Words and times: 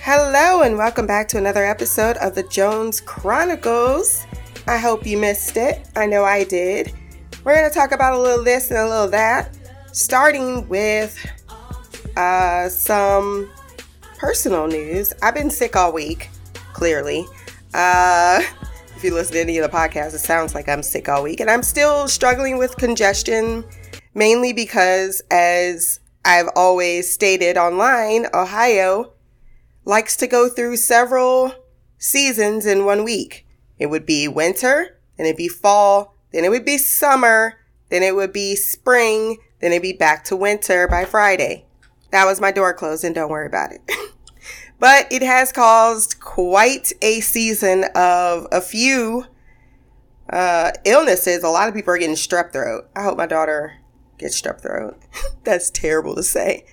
Hello, 0.00 0.62
and 0.62 0.78
welcome 0.78 1.08
back 1.08 1.26
to 1.28 1.38
another 1.38 1.64
episode 1.64 2.16
of 2.18 2.36
the 2.36 2.44
Jones 2.44 3.00
Chronicles. 3.00 4.24
I 4.68 4.76
hope 4.76 5.04
you 5.04 5.18
missed 5.18 5.56
it. 5.56 5.88
I 5.96 6.06
know 6.06 6.22
I 6.22 6.44
did. 6.44 6.92
We're 7.42 7.56
going 7.56 7.68
to 7.68 7.74
talk 7.74 7.90
about 7.90 8.12
a 8.12 8.18
little 8.20 8.44
this 8.44 8.70
and 8.70 8.78
a 8.78 8.88
little 8.88 9.08
that, 9.08 9.58
starting 9.90 10.68
with 10.68 11.18
uh, 12.16 12.68
some 12.68 13.50
personal 14.18 14.68
news. 14.68 15.12
I've 15.20 15.34
been 15.34 15.50
sick 15.50 15.74
all 15.74 15.92
week, 15.92 16.30
clearly. 16.74 17.26
Uh, 17.74 18.40
if 18.94 19.02
you 19.02 19.12
listen 19.14 19.32
to 19.32 19.40
any 19.40 19.58
of 19.58 19.68
the 19.68 19.76
podcasts, 19.76 20.14
it 20.14 20.20
sounds 20.20 20.54
like 20.54 20.68
I'm 20.68 20.84
sick 20.84 21.08
all 21.08 21.24
week. 21.24 21.40
And 21.40 21.50
I'm 21.50 21.64
still 21.64 22.06
struggling 22.06 22.56
with 22.56 22.76
congestion, 22.76 23.64
mainly 24.18 24.52
because, 24.52 25.22
as 25.30 26.00
I've 26.24 26.48
always 26.56 27.10
stated 27.10 27.56
online, 27.56 28.26
Ohio 28.34 29.12
likes 29.84 30.16
to 30.16 30.26
go 30.26 30.48
through 30.48 30.76
several 30.76 31.54
seasons 31.98 32.66
in 32.66 32.84
one 32.84 33.04
week. 33.04 33.46
It 33.78 33.86
would 33.86 34.04
be 34.04 34.26
winter, 34.26 34.98
then 35.16 35.26
it'd 35.26 35.36
be 35.36 35.48
fall, 35.48 36.16
then 36.32 36.44
it 36.44 36.50
would 36.50 36.64
be 36.64 36.78
summer, 36.78 37.54
then 37.90 38.02
it 38.02 38.16
would 38.16 38.32
be 38.32 38.56
spring, 38.56 39.38
then 39.60 39.70
it'd 39.70 39.82
be 39.82 39.92
back 39.92 40.24
to 40.24 40.36
winter 40.36 40.88
by 40.88 41.04
Friday. 41.04 41.64
That 42.10 42.26
was 42.26 42.40
my 42.40 42.50
door 42.50 42.74
closed, 42.74 43.04
and 43.04 43.14
don't 43.14 43.30
worry 43.30 43.46
about 43.46 43.70
it. 43.70 43.80
but 44.80 45.06
it 45.12 45.22
has 45.22 45.52
caused 45.52 46.18
quite 46.20 46.92
a 47.02 47.20
season 47.20 47.84
of 47.94 48.48
a 48.50 48.60
few 48.60 49.26
uh, 50.30 50.72
illnesses. 50.84 51.44
A 51.44 51.48
lot 51.48 51.68
of 51.68 51.74
people 51.74 51.94
are 51.94 51.98
getting 51.98 52.16
strep 52.16 52.52
throat. 52.52 52.88
I 52.96 53.02
hope 53.04 53.16
my 53.16 53.26
daughter 53.26 53.77
gets 54.18 54.40
strep 54.40 54.60
throat. 54.60 54.98
That's 55.44 55.70
terrible 55.70 56.14
to 56.16 56.22
say. 56.22 56.64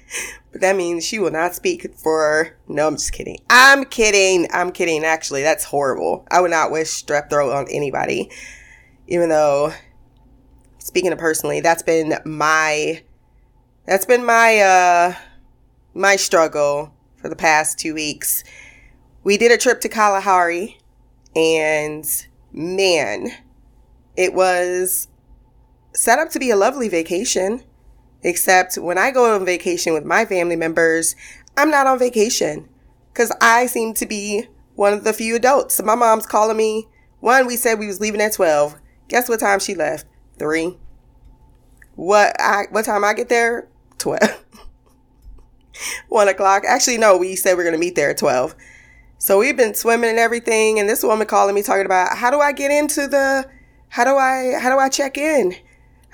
But 0.52 0.62
that 0.62 0.76
means 0.76 1.06
she 1.06 1.20
will 1.20 1.32
not 1.32 1.56
speak 1.56 1.96
for. 1.96 2.58
No, 2.68 2.88
I'm 2.88 2.96
just 2.96 3.12
kidding. 3.12 3.38
I'm 3.50 3.86
kidding. 3.86 4.48
I'm 4.54 4.72
kidding. 4.72 5.04
Actually, 5.04 5.44
that's 5.44 5.66
horrible. 5.66 6.26
I 6.32 6.40
would 6.40 6.52
not 6.52 6.72
wish 6.72 6.88
strep 6.88 7.30
throat 7.30 7.52
on 7.52 7.68
anybody. 7.70 8.32
Even 9.08 9.28
though, 9.28 9.74
speaking 10.78 11.12
of 11.12 11.20
personally, 11.20 11.60
that's 11.60 11.84
been 11.84 12.18
my. 12.24 13.04
That's 13.86 14.06
been 14.06 14.26
my, 14.26 14.60
uh, 14.60 15.14
my 15.94 16.16
struggle 16.16 16.94
for 17.18 17.30
the 17.30 17.36
past 17.36 17.78
two 17.78 17.94
weeks. 17.94 18.44
We 19.24 19.38
did 19.38 19.52
a 19.52 19.58
trip 19.58 19.82
to 19.82 19.90
Kalahari 19.90 20.80
and 21.36 22.06
man, 22.52 23.28
it 24.16 24.34
was 24.34 25.08
set 25.96 26.20
up 26.20 26.30
to 26.32 26.40
be 26.40 26.52
a 26.52 26.56
lovely 26.56 26.90
vacation. 26.90 27.64
Except 28.22 28.78
when 28.78 28.98
I 28.98 29.12
go 29.12 29.36
on 29.36 29.46
vacation 29.46 29.94
with 29.94 30.04
my 30.04 30.26
family 30.26 30.56
members, 30.56 31.16
I'm 31.58 31.70
not 31.70 31.88
on 31.88 32.00
vacation 32.00 32.68
because 33.14 33.32
I 33.40 33.68
seem 33.68 33.94
to 33.96 34.06
be 34.06 34.48
one 34.76 34.94
of 34.94 35.04
the 35.04 35.14
few 35.14 35.36
adults. 35.36 35.76
So 35.76 35.84
my 35.84 35.96
mom's 35.96 36.26
calling 36.26 36.58
me. 36.58 36.88
One, 37.20 37.48
we 37.48 37.56
said 37.56 37.80
we 37.80 37.88
was 37.88 38.02
leaving 38.02 38.22
at 38.22 38.34
12. 38.34 38.80
Guess 39.08 39.30
what 39.30 39.40
time 39.40 39.60
she 39.60 39.76
left? 39.76 40.06
Three. 40.38 40.78
What 41.96 42.36
I 42.40 42.66
what 42.72 42.86
time 42.86 43.04
I 43.04 43.14
get 43.14 43.30
there? 43.30 43.68
12. 44.00 44.20
One 46.10 46.28
o'clock. 46.28 46.64
Actually, 46.68 46.98
no, 46.98 47.18
we 47.18 47.36
said 47.36 47.56
we 47.56 47.64
are 47.64 47.66
gonna 47.66 47.78
meet 47.78 47.96
there 47.96 48.10
at 48.10 48.18
12. 48.18 48.56
So 49.18 49.40
we've 49.40 49.56
been 49.56 49.76
swimming 49.76 50.10
and 50.10 50.20
everything, 50.20 50.80
and 50.80 50.90
this 50.90 51.04
woman 51.04 51.26
calling 51.28 51.56
me 51.56 51.64
talking 51.64 51.86
about 51.86 52.18
how 52.18 52.32
do 52.32 52.40
I 52.40 52.52
get 52.52 52.72
into 52.72 53.08
the 53.08 53.50
how 53.90 54.04
do 54.04 54.18
I 54.18 54.58
how 54.60 54.70
do 54.70 54.80
I 54.80 54.90
check 54.90 55.18
in? 55.18 55.56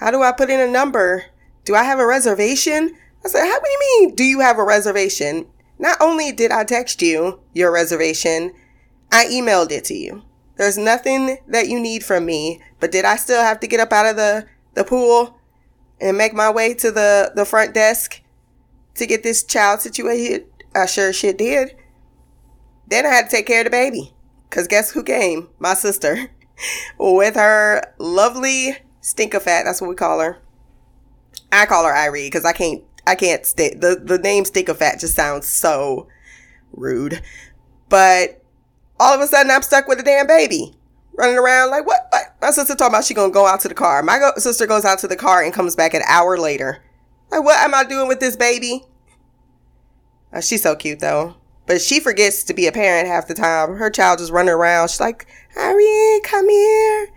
How 0.01 0.09
do 0.09 0.23
I 0.23 0.31
put 0.31 0.49
in 0.49 0.59
a 0.59 0.67
number? 0.67 1.25
Do 1.63 1.75
I 1.75 1.83
have 1.83 1.99
a 1.99 2.07
reservation? 2.07 2.97
I 3.23 3.29
said, 3.29 3.45
How 3.45 3.59
do 3.59 3.69
you 3.69 3.79
mean, 3.79 4.15
do 4.15 4.23
you 4.23 4.39
have 4.39 4.57
a 4.57 4.63
reservation? 4.63 5.45
Not 5.77 6.01
only 6.01 6.31
did 6.31 6.51
I 6.51 6.63
text 6.63 7.03
you 7.03 7.39
your 7.53 7.71
reservation, 7.71 8.51
I 9.11 9.25
emailed 9.25 9.71
it 9.71 9.85
to 9.85 9.93
you. 9.93 10.23
There's 10.57 10.77
nothing 10.77 11.37
that 11.47 11.67
you 11.67 11.79
need 11.79 12.03
from 12.03 12.25
me, 12.25 12.61
but 12.79 12.91
did 12.91 13.05
I 13.05 13.15
still 13.15 13.41
have 13.43 13.59
to 13.59 13.67
get 13.67 13.79
up 13.79 13.93
out 13.93 14.07
of 14.07 14.15
the, 14.15 14.47
the 14.73 14.83
pool 14.83 15.39
and 15.99 16.17
make 16.17 16.33
my 16.33 16.49
way 16.49 16.73
to 16.73 16.91
the, 16.91 17.31
the 17.35 17.45
front 17.45 17.75
desk 17.75 18.21
to 18.95 19.05
get 19.05 19.21
this 19.21 19.43
child 19.43 19.81
situated? 19.81 20.47
I 20.75 20.87
sure 20.87 21.13
shit 21.13 21.37
did. 21.37 21.75
Then 22.87 23.05
I 23.05 23.09
had 23.09 23.29
to 23.29 23.35
take 23.35 23.45
care 23.45 23.61
of 23.61 23.65
the 23.65 23.69
baby. 23.69 24.13
Cause 24.49 24.67
guess 24.67 24.91
who 24.91 25.03
came? 25.03 25.49
My 25.59 25.75
sister. 25.75 26.31
With 26.97 27.35
her 27.35 27.93
lovely 27.99 28.77
stinker 29.01 29.39
fat, 29.39 29.63
that's 29.63 29.81
what 29.81 29.89
we 29.89 29.95
call 29.95 30.19
her. 30.19 30.37
I 31.51 31.65
call 31.65 31.85
her 31.85 31.93
Irie 31.93 32.27
because 32.27 32.45
I 32.45 32.53
can't 32.53 32.83
I 33.05 33.15
can't 33.15 33.45
stay 33.45 33.73
the 33.73 33.99
the 34.01 34.17
name 34.17 34.45
Stinker 34.45 34.73
Fat 34.73 34.99
just 34.99 35.15
sounds 35.15 35.47
so 35.47 36.07
rude. 36.71 37.21
But 37.89 38.43
all 38.99 39.13
of 39.13 39.21
a 39.21 39.27
sudden 39.27 39.51
I'm 39.51 39.61
stuck 39.61 39.87
with 39.87 39.99
a 39.99 40.03
damn 40.03 40.27
baby 40.27 40.75
running 41.13 41.37
around 41.37 41.71
like 41.71 41.85
what? 41.85 42.07
what? 42.09 42.35
My 42.41 42.51
sister 42.51 42.75
talking 42.75 42.93
about 42.93 43.05
she 43.05 43.13
gonna 43.13 43.33
go 43.33 43.45
out 43.45 43.59
to 43.61 43.67
the 43.67 43.73
car. 43.73 44.01
My 44.03 44.19
go- 44.19 44.33
sister 44.37 44.65
goes 44.65 44.85
out 44.85 44.99
to 44.99 45.07
the 45.07 45.15
car 45.15 45.43
and 45.43 45.53
comes 45.53 45.75
back 45.75 45.93
an 45.93 46.03
hour 46.07 46.37
later. 46.37 46.83
Like 47.31 47.43
what 47.43 47.59
am 47.59 47.73
I 47.73 47.83
doing 47.83 48.07
with 48.07 48.19
this 48.19 48.35
baby? 48.35 48.85
Uh, 50.31 50.41
she's 50.41 50.63
so 50.63 50.75
cute 50.75 50.99
though. 50.99 51.35
But 51.67 51.81
she 51.81 51.99
forgets 51.99 52.43
to 52.45 52.53
be 52.53 52.67
a 52.67 52.71
parent 52.71 53.07
half 53.07 53.27
the 53.27 53.33
time. 53.33 53.75
Her 53.75 53.89
child 53.89 54.19
just 54.19 54.31
running 54.31 54.53
around. 54.53 54.89
She's 54.89 54.99
like, 54.99 55.27
Irie, 55.55 56.23
come 56.23 56.49
here. 56.49 57.07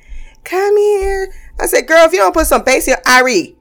Come 0.44 0.76
here. 0.76 1.32
I 1.58 1.66
said, 1.66 1.86
girl, 1.86 2.04
if 2.04 2.12
you 2.12 2.18
don't 2.18 2.34
put 2.34 2.46
some 2.46 2.64
bass 2.64 2.88
in 2.88 2.96
Irie, 3.04 3.56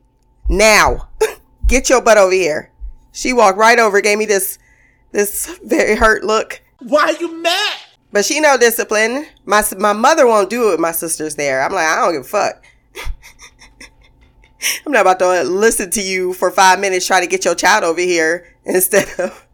now. 0.49 1.09
Get 1.67 1.89
your 1.89 2.01
butt 2.01 2.17
over 2.17 2.33
here. 2.33 2.71
She 3.11 3.33
walked 3.33 3.57
right 3.57 3.79
over, 3.79 4.01
gave 4.01 4.17
me 4.17 4.25
this 4.25 4.59
this 5.11 5.57
very 5.63 5.95
hurt 5.95 6.23
look. 6.23 6.61
Why 6.79 7.03
are 7.03 7.13
you 7.13 7.41
mad? 7.41 7.77
But 8.11 8.25
she 8.25 8.39
no 8.39 8.57
discipline. 8.57 9.27
My 9.45 9.63
my 9.77 9.93
mother 9.93 10.27
won't 10.27 10.49
do 10.49 10.67
it. 10.67 10.71
With 10.71 10.79
my 10.79 10.91
sister's 10.91 11.35
there. 11.35 11.63
I'm 11.63 11.71
like, 11.71 11.85
I 11.85 11.95
don't 11.95 12.13
give 12.13 12.21
a 12.21 12.25
fuck. 12.25 12.65
I'm 14.85 14.91
not 14.91 15.01
about 15.01 15.19
to 15.19 15.43
listen 15.43 15.89
to 15.91 16.01
you 16.01 16.33
for 16.33 16.51
five 16.51 16.79
minutes 16.79 17.07
trying 17.07 17.23
to 17.23 17.27
get 17.27 17.45
your 17.45 17.55
child 17.55 17.83
over 17.83 17.99
here 18.01 18.55
instead 18.65 19.07
of. 19.19 19.47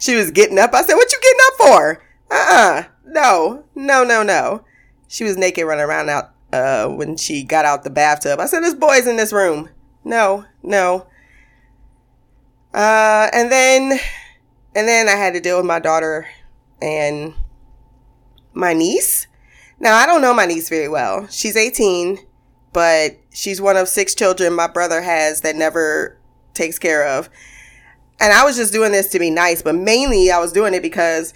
she 0.00 0.14
was 0.14 0.30
getting 0.30 0.58
up. 0.58 0.72
I 0.74 0.82
said, 0.82 0.94
"What 0.94 1.12
you 1.12 1.20
getting 1.20 1.40
up 1.46 1.54
for?" 1.58 2.02
Uh 2.30 2.46
uh 2.50 2.82
No, 3.04 3.64
no, 3.74 4.04
no, 4.04 4.22
no. 4.22 4.64
She 5.08 5.24
was 5.24 5.36
naked 5.36 5.66
running 5.66 5.84
around 5.84 6.08
out 6.08 6.30
uh, 6.52 6.88
when 6.88 7.16
she 7.16 7.42
got 7.42 7.64
out 7.64 7.84
the 7.84 7.90
bathtub. 7.90 8.40
I 8.40 8.46
said, 8.46 8.60
"There's 8.60 8.74
boys 8.74 9.06
in 9.06 9.16
this 9.16 9.32
room." 9.32 9.68
No, 10.04 10.44
no. 10.62 11.06
Uh, 12.72 13.28
and 13.32 13.50
then, 13.50 13.98
and 14.74 14.86
then 14.86 15.08
I 15.08 15.12
had 15.12 15.34
to 15.34 15.40
deal 15.40 15.56
with 15.56 15.66
my 15.66 15.78
daughter 15.78 16.28
and 16.80 17.34
my 18.52 18.72
niece. 18.72 19.26
Now 19.78 19.96
I 19.96 20.06
don't 20.06 20.22
know 20.22 20.34
my 20.34 20.46
niece 20.46 20.68
very 20.68 20.88
well. 20.88 21.26
She's 21.28 21.56
18, 21.56 22.18
but 22.72 23.16
she's 23.30 23.60
one 23.60 23.76
of 23.76 23.88
six 23.88 24.14
children 24.14 24.54
my 24.54 24.66
brother 24.66 25.02
has 25.02 25.40
that 25.42 25.56
never 25.56 26.18
takes 26.54 26.78
care 26.78 27.06
of. 27.06 27.28
And 28.20 28.32
I 28.32 28.44
was 28.44 28.56
just 28.56 28.72
doing 28.72 28.92
this 28.92 29.08
to 29.08 29.18
be 29.18 29.30
nice, 29.30 29.62
but 29.62 29.74
mainly 29.74 30.30
I 30.30 30.38
was 30.38 30.52
doing 30.52 30.72
it 30.72 30.82
because 30.82 31.34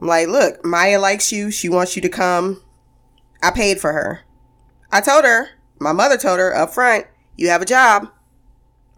I'm 0.00 0.06
like, 0.06 0.28
look, 0.28 0.64
Maya 0.64 0.98
likes 0.98 1.32
you. 1.32 1.50
She 1.50 1.68
wants 1.68 1.96
you 1.96 2.02
to 2.02 2.08
come. 2.08 2.62
I 3.42 3.50
paid 3.50 3.80
for 3.80 3.92
her. 3.92 4.20
I 4.92 5.00
told 5.00 5.24
her, 5.24 5.50
my 5.78 5.92
mother 5.92 6.16
told 6.16 6.38
her 6.38 6.54
up 6.54 6.74
front, 6.74 7.06
you 7.36 7.48
have 7.48 7.62
a 7.62 7.66
job. 7.66 8.08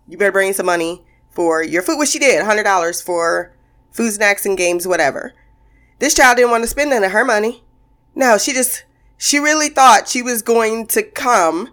You 0.08 0.18
better 0.18 0.32
bring 0.32 0.52
some 0.52 0.66
money 0.66 1.04
for 1.30 1.62
your 1.62 1.82
food, 1.82 1.98
which 1.98 2.10
she 2.10 2.18
did, 2.18 2.44
$100 2.44 3.04
for 3.04 3.54
food, 3.90 4.12
snacks, 4.12 4.44
and 4.44 4.58
games, 4.58 4.86
whatever. 4.86 5.32
This 5.98 6.14
child 6.14 6.36
didn't 6.36 6.50
want 6.50 6.64
to 6.64 6.68
spend 6.68 6.92
any 6.92 7.06
of 7.06 7.12
her 7.12 7.24
money. 7.24 7.62
No, 8.14 8.36
she 8.36 8.52
just, 8.52 8.84
she 9.16 9.38
really 9.38 9.68
thought 9.68 10.08
she 10.08 10.22
was 10.22 10.42
going 10.42 10.86
to 10.88 11.02
come 11.02 11.70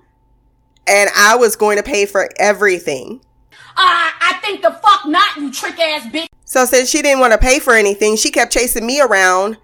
and 0.87 1.09
I 1.15 1.35
was 1.35 1.55
going 1.55 1.77
to 1.77 1.83
pay 1.83 2.05
for 2.05 2.29
everything. 2.37 3.21
Uh, 3.51 4.11
I 4.21 4.39
think 4.41 4.61
the 4.61 4.71
fuck 4.71 5.05
not, 5.05 5.37
you 5.37 5.51
trick 5.51 5.79
ass 5.79 6.05
bitch. 6.11 6.27
So 6.45 6.65
since 6.65 6.89
she 6.89 7.01
didn't 7.01 7.19
want 7.19 7.33
to 7.33 7.37
pay 7.37 7.59
for 7.59 7.73
anything, 7.73 8.15
she 8.17 8.31
kept 8.31 8.51
chasing 8.51 8.85
me 8.85 8.99
around 8.99 9.57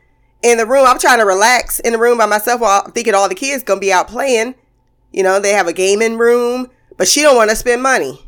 in 0.45 0.59
the 0.59 0.65
room. 0.65 0.85
I'm 0.85 0.99
trying 0.99 1.17
to 1.17 1.25
relax 1.25 1.79
in 1.79 1.91
the 1.91 1.99
room 1.99 2.19
by 2.19 2.27
myself 2.27 2.61
while 2.61 2.83
I'm 2.85 2.91
thinking 2.91 3.15
all 3.15 3.27
the 3.27 3.35
kids 3.35 3.63
gonna 3.63 3.79
be 3.79 3.91
out 3.91 4.07
playing. 4.07 4.53
You 5.11 5.23
know, 5.23 5.39
they 5.39 5.53
have 5.53 5.67
a 5.67 5.73
gaming 5.73 6.19
room, 6.19 6.69
but 6.97 7.07
she 7.07 7.23
don't 7.23 7.35
want 7.35 7.49
to 7.49 7.55
spend 7.55 7.81
money. 7.81 8.21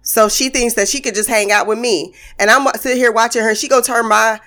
So 0.00 0.30
she 0.30 0.48
thinks 0.48 0.74
that 0.74 0.88
she 0.88 1.00
could 1.00 1.14
just 1.14 1.28
hang 1.28 1.52
out 1.52 1.66
with 1.66 1.78
me. 1.78 2.14
And 2.38 2.50
I'm 2.50 2.66
sitting 2.76 2.96
here 2.96 3.12
watching 3.12 3.42
her. 3.42 3.54
She 3.54 3.68
go 3.68 3.82
turn 3.82 4.08
my, 4.08 4.40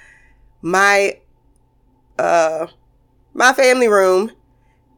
my, 0.63 1.19
uh, 2.17 2.65
my 3.35 3.53
family 3.53 3.87
room 3.87 4.31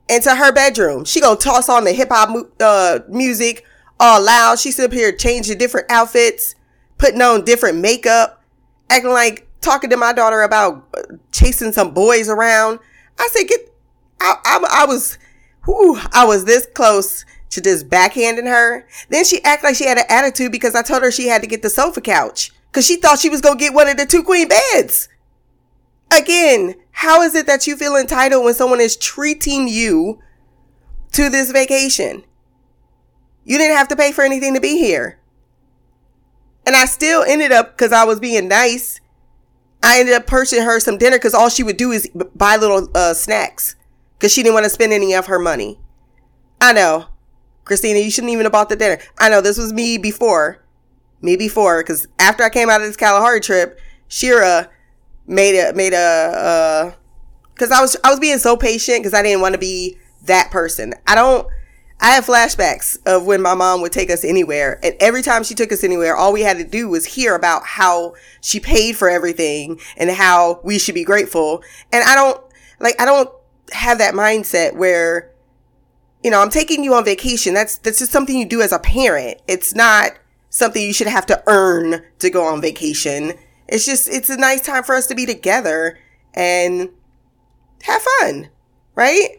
into 0.08 0.34
her 0.34 0.54
bedroom. 0.54 1.04
She 1.04 1.20
go 1.20 1.36
toss 1.36 1.68
on 1.68 1.84
the 1.84 1.92
hip 1.92 2.08
hop, 2.10 2.50
uh, 2.62 3.00
music 3.10 3.66
all 4.00 4.24
loud. 4.24 4.60
She 4.60 4.72
sit 4.72 4.86
up 4.86 4.94
here 4.94 5.12
changing 5.12 5.58
different 5.58 5.92
outfits, 5.92 6.56
putting 6.98 7.22
on 7.22 7.44
different 7.44 7.80
makeup, 7.80 8.42
acting 8.90 9.12
like 9.12 9.46
talking 9.64 9.90
to 9.90 9.98
my 9.98 10.14
daughter 10.14 10.42
about 10.42 10.88
uh, 10.96 11.02
chasing 11.32 11.72
some 11.72 11.94
boys 11.94 12.30
around. 12.30 12.80
I 13.20 13.28
said, 13.32 13.48
get, 13.48 13.60
I, 14.22 14.36
I, 14.46 14.84
I 14.84 14.86
was, 14.86 15.18
whew, 15.66 16.00
I 16.12 16.26
was 16.26 16.46
this 16.46 16.68
close 16.74 17.26
to 17.52 17.62
just 17.62 17.90
backhanding 17.90 18.48
her. 18.48 18.88
Then 19.10 19.24
she 19.26 19.44
act 19.44 19.64
like 19.64 19.76
she 19.76 19.86
had 19.86 19.98
an 19.98 20.06
attitude 20.10 20.52
because 20.52 20.76
I 20.76 20.82
told 20.82 21.04
her 21.04 21.12
she 21.12 21.28
had 21.28 21.42
to 21.42 21.48
get 21.48 21.62
the 21.62 21.70
sofa 21.70 22.02
couch 22.02 22.52
because 22.72 22.86
she 22.86 22.98
thought 22.98 23.20
she 23.20 23.30
was 23.30 23.42
going 23.42 23.58
to 23.58 23.64
get 23.64 23.74
one 23.74 23.88
of 23.88 23.98
the 23.98 24.06
two 24.06 24.24
queen 24.24 24.48
beds. 24.48 25.10
Again, 26.12 26.76
how 26.92 27.22
is 27.22 27.34
it 27.36 27.48
that 27.48 27.66
you 27.66 27.76
feel 27.76 27.96
entitled 27.96 28.44
when 28.44 28.54
someone 28.54 28.82
is 28.82 28.98
treating 28.98 29.68
you 29.68 30.20
to 31.14 31.30
this 31.30 31.52
vacation? 31.52 32.24
You 33.46 33.58
didn't 33.58 33.78
have 33.78 33.88
to 33.90 33.96
pay 33.96 34.12
for 34.12 34.24
anything 34.24 34.54
to 34.54 34.62
be 34.62 34.78
here. 34.78 35.20
And 36.66 36.76
I 36.76 36.86
still 36.86 37.24
ended 37.24 37.52
up, 37.52 37.76
because 37.76 37.92
I 37.92 38.06
was 38.06 38.20
being 38.20 38.48
nice, 38.48 39.02
I 39.84 40.00
ended 40.00 40.16
up 40.16 40.26
purchasing 40.26 40.64
her 40.64 40.80
some 40.80 40.98
dinner 40.98 41.18
because 41.18 41.34
all 41.34 41.50
she 41.50 41.62
would 41.62 41.78
do 41.78 41.92
is 41.92 42.10
buy 42.34 42.56
little 42.56 42.88
uh, 42.96 43.14
snacks 43.14 43.76
because 44.18 44.34
she 44.34 44.42
didn't 44.42 44.54
want 44.54 44.64
to 44.64 44.70
spend 44.70 44.94
any 44.94 45.14
of 45.14 45.26
her 45.28 45.38
money. 45.38 45.78
I 46.62 46.72
know. 46.72 47.08
Christina, 47.66 48.00
you 48.00 48.10
shouldn't 48.10 48.32
even 48.32 48.46
have 48.46 48.52
bought 48.54 48.70
the 48.70 48.76
dinner. 48.76 48.98
I 49.20 49.30
know 49.30 49.42
this 49.42 49.58
was 49.58 49.74
me 49.74 49.98
before. 49.98 50.64
Me 51.22 51.38
before, 51.38 51.82
because 51.82 52.08
after 52.20 52.44
I 52.44 52.50
came 52.50 52.70
out 52.70 52.82
of 52.82 52.88
this 52.88 52.98
Kalahari 52.98 53.40
trip, 53.40 53.80
Shira 54.10 54.70
made 55.26 55.58
a 55.58 55.74
made 55.74 55.94
a 55.94 55.98
uh 55.98 56.92
because 57.54 57.72
I 57.72 57.80
was 57.80 57.96
I 58.04 58.10
was 58.10 58.20
being 58.20 58.40
so 58.40 58.58
patient 58.58 59.00
because 59.00 59.14
I 59.14 59.22
didn't 59.22 59.40
want 59.40 59.54
to 59.54 59.60
be 59.60 59.98
that 60.26 60.52
person. 60.52 60.94
I 61.08 61.16
don't 61.16 61.48
I 62.04 62.10
have 62.10 62.26
flashbacks 62.26 62.98
of 63.06 63.26
when 63.26 63.42
my 63.42 63.54
mom 63.54 63.82
would 63.82 63.94
take 63.94 64.10
us 64.12 64.26
anywhere. 64.26 64.78
And 64.84 64.94
every 65.00 65.22
time 65.22 65.42
she 65.46 65.56
took 65.56 65.72
us 65.72 65.86
anywhere, 65.86 66.18
all 66.18 66.34
we 66.34 66.42
had 66.42 66.58
to 66.58 66.66
do 66.66 66.90
was 66.90 67.06
hear 67.06 67.34
about 67.34 67.66
how 67.66 68.16
she 68.42 68.60
paid 68.60 68.98
for 68.98 69.10
everything 69.10 69.80
and 69.96 70.10
how 70.10 70.60
we 70.66 70.78
should 70.78 70.96
be 70.96 71.06
grateful. 71.06 71.64
And 71.94 72.04
I 72.04 72.14
don't, 72.16 72.44
like, 72.82 73.00
I 73.00 73.06
don't 73.06 73.30
have 73.72 74.00
that 74.00 74.16
mindset 74.16 74.76
where, 74.76 75.32
you 76.22 76.30
know, 76.30 76.42
I'm 76.42 76.50
taking 76.50 76.84
you 76.84 76.94
on 76.94 77.06
vacation. 77.06 77.54
That's, 77.54 77.78
that's 77.78 78.00
just 78.00 78.12
something 78.12 78.38
you 78.38 78.46
do 78.46 78.62
as 78.62 78.74
a 78.74 78.80
parent. 78.80 79.42
It's 79.48 79.74
not 79.74 80.12
something 80.50 80.84
you 80.84 80.94
should 80.94 81.08
have 81.08 81.26
to 81.28 81.42
earn 81.48 82.04
to 82.20 82.30
go 82.30 82.44
on 82.44 82.60
vacation. 82.60 83.32
It's 83.70 83.86
just, 83.86 84.10
it's 84.10 84.30
a 84.30 84.36
nice 84.36 84.60
time 84.60 84.84
for 84.84 84.94
us 84.94 85.08
to 85.08 85.16
be 85.16 85.26
together 85.26 85.98
and 86.34 86.90
have 87.84 88.02
fun, 88.20 88.50
right? 88.94 89.38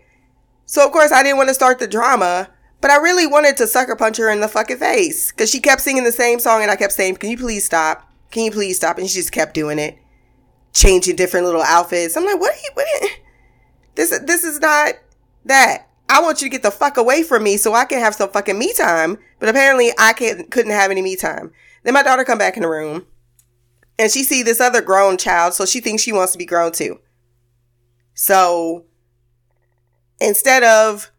So 0.65 0.85
of 0.87 0.93
course 0.93 1.13
I 1.13 1.23
didn't 1.23 1.37
want 1.37 1.51
to 1.51 1.55
start 1.55 1.79
the 1.79 1.87
drama, 1.87 2.49
but 2.85 2.91
I 2.91 2.97
really 2.97 3.27
wanted 3.27 3.57
to 3.57 3.67
sucker 3.67 3.97
punch 3.97 4.19
her 4.19 4.29
in 4.29 4.43
the 4.43 4.47
fucking 4.47 4.77
face 4.77 5.33
because 5.33 5.49
she 5.49 5.59
kept 5.59 5.81
singing 5.81 6.05
the 6.05 6.13
same 6.13 6.39
song 6.39 6.61
and 6.61 6.71
I 6.71 6.77
kept 6.77 6.93
saying, 6.93 7.17
Can 7.17 7.31
you 7.31 7.39
please 7.39 7.65
stop? 7.65 8.13
Can 8.31 8.45
you 8.45 8.51
please 8.51 8.77
stop? 8.77 8.99
And 8.99 9.09
she 9.09 9.21
just 9.21 9.33
kept 9.33 9.55
doing 9.55 9.79
it, 9.79 9.97
changing 10.75 11.17
different 11.17 11.47
little 11.47 11.63
outfits. 11.63 12.15
I'm 12.15 12.27
like, 12.27 12.39
What 12.39 12.53
are 12.53 12.59
you, 12.59 12.71
what 12.75 12.87
are 12.87 13.07
you? 13.07 13.11
This, 13.95 14.19
this 14.27 14.45
is 14.45 14.61
not 14.61 14.97
that. 15.47 15.89
I 16.11 16.21
want 16.21 16.43
you 16.43 16.49
to 16.49 16.51
get 16.51 16.63
the 16.63 16.71
fuck 16.71 16.99
away 16.99 17.23
from 17.23 17.45
me 17.45 17.57
so 17.57 17.73
I 17.73 17.87
can 17.87 18.01
have 18.01 18.17
some 18.17 18.29
fucking 18.29 18.59
me 18.59 18.75
time. 18.75 19.17
But 19.39 19.49
apparently 19.49 19.93
I 19.99 20.13
can't, 20.13 20.51
couldn't 20.51 20.73
have 20.73 20.91
any 20.91 21.01
me 21.01 21.17
time. 21.17 21.53
Then 21.85 21.95
my 21.95 22.03
daughter 22.03 22.23
come 22.23 22.37
back 22.37 22.59
in 22.59 22.65
the 22.65 22.69
room 22.69 23.07
and 23.99 24.11
she 24.11 24.23
see 24.23 24.43
this 24.43 24.61
other 24.61 24.83
grown 24.83 25.17
child. 25.17 25.55
So 25.55 25.65
she 25.65 25.81
thinks 25.81 26.03
she 26.03 26.13
wants 26.13 26.33
to 26.33 26.39
be 26.39 26.45
grown 26.45 26.73
too. 26.73 27.01
So 28.13 28.85
instead 30.21 30.63
of 30.63 31.11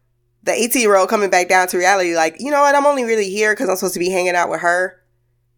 the 0.46 0.52
18 0.52 0.80
year 0.80 0.96
old 0.96 1.08
coming 1.08 1.28
back 1.28 1.48
down 1.48 1.68
to 1.68 1.76
reality, 1.76 2.14
like, 2.14 2.36
you 2.40 2.50
know 2.50 2.62
what, 2.62 2.74
I'm 2.74 2.86
only 2.86 3.04
really 3.04 3.28
here 3.28 3.52
because 3.52 3.68
I'm 3.68 3.76
supposed 3.76 3.94
to 3.94 4.00
be 4.00 4.10
hanging 4.10 4.34
out 4.34 4.48
with 4.48 4.60
her. 4.60 5.02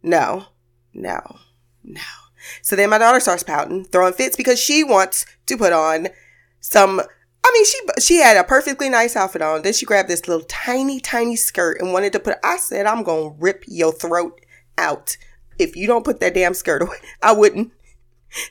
No, 0.03 0.47
no, 0.95 1.21
no. 1.85 2.01
So 2.63 2.75
then 2.75 2.91
my 2.91 2.99
daughter 2.99 3.21
starts 3.21 3.43
pouting, 3.43 3.85
throwing 3.85 4.15
fits 4.15 4.37
because 4.37 4.59
she 4.59 4.83
wants 4.83 5.27
to 5.47 5.57
put 5.57 5.73
on 5.73 6.09
some. 6.61 7.01
I 7.45 7.51
mean, 7.53 7.65
she 7.65 7.79
she 8.01 8.17
had 8.17 8.37
a 8.37 8.45
perfectly 8.45 8.89
nice 8.89 9.17
outfit 9.17 9.43
on. 9.43 9.63
Then 9.63 9.73
she 9.73 9.87
grabbed 9.87 10.09
this 10.09 10.27
little 10.27 10.45
tiny, 10.49 11.01
tiny 11.01 11.37
skirt 11.37 11.81
and 11.81 11.93
wanted 11.93 12.13
to 12.15 12.21
put. 12.21 12.39
I 12.43 12.57
said, 12.57 12.87
"I'm 12.87 13.03
gonna 13.03 13.35
rip 13.39 13.65
your 13.67 13.93
throat 13.93 14.41
out 14.77 15.17
if 15.59 15.77
you 15.77 15.87
don't 15.87 16.05
put 16.05 16.21
that 16.21 16.35
damn 16.35 16.55
skirt 16.55 16.83
away." 16.83 16.97
I 17.23 17.33
wouldn't. 17.33 17.73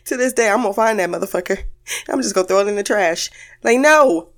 To 0.06 0.18
this 0.18 0.34
day, 0.34 0.50
I'm 0.50 0.62
gonna 0.62 0.74
find 0.74 1.00
that 1.00 1.10
motherfucker. 1.10 1.64
I'm 2.10 2.22
just 2.22 2.36
gonna 2.36 2.48
throw 2.48 2.60
it 2.60 2.68
in 2.68 2.76
the 2.76 2.84
trash. 2.84 3.30
Like, 3.64 3.80
no, 3.80 4.30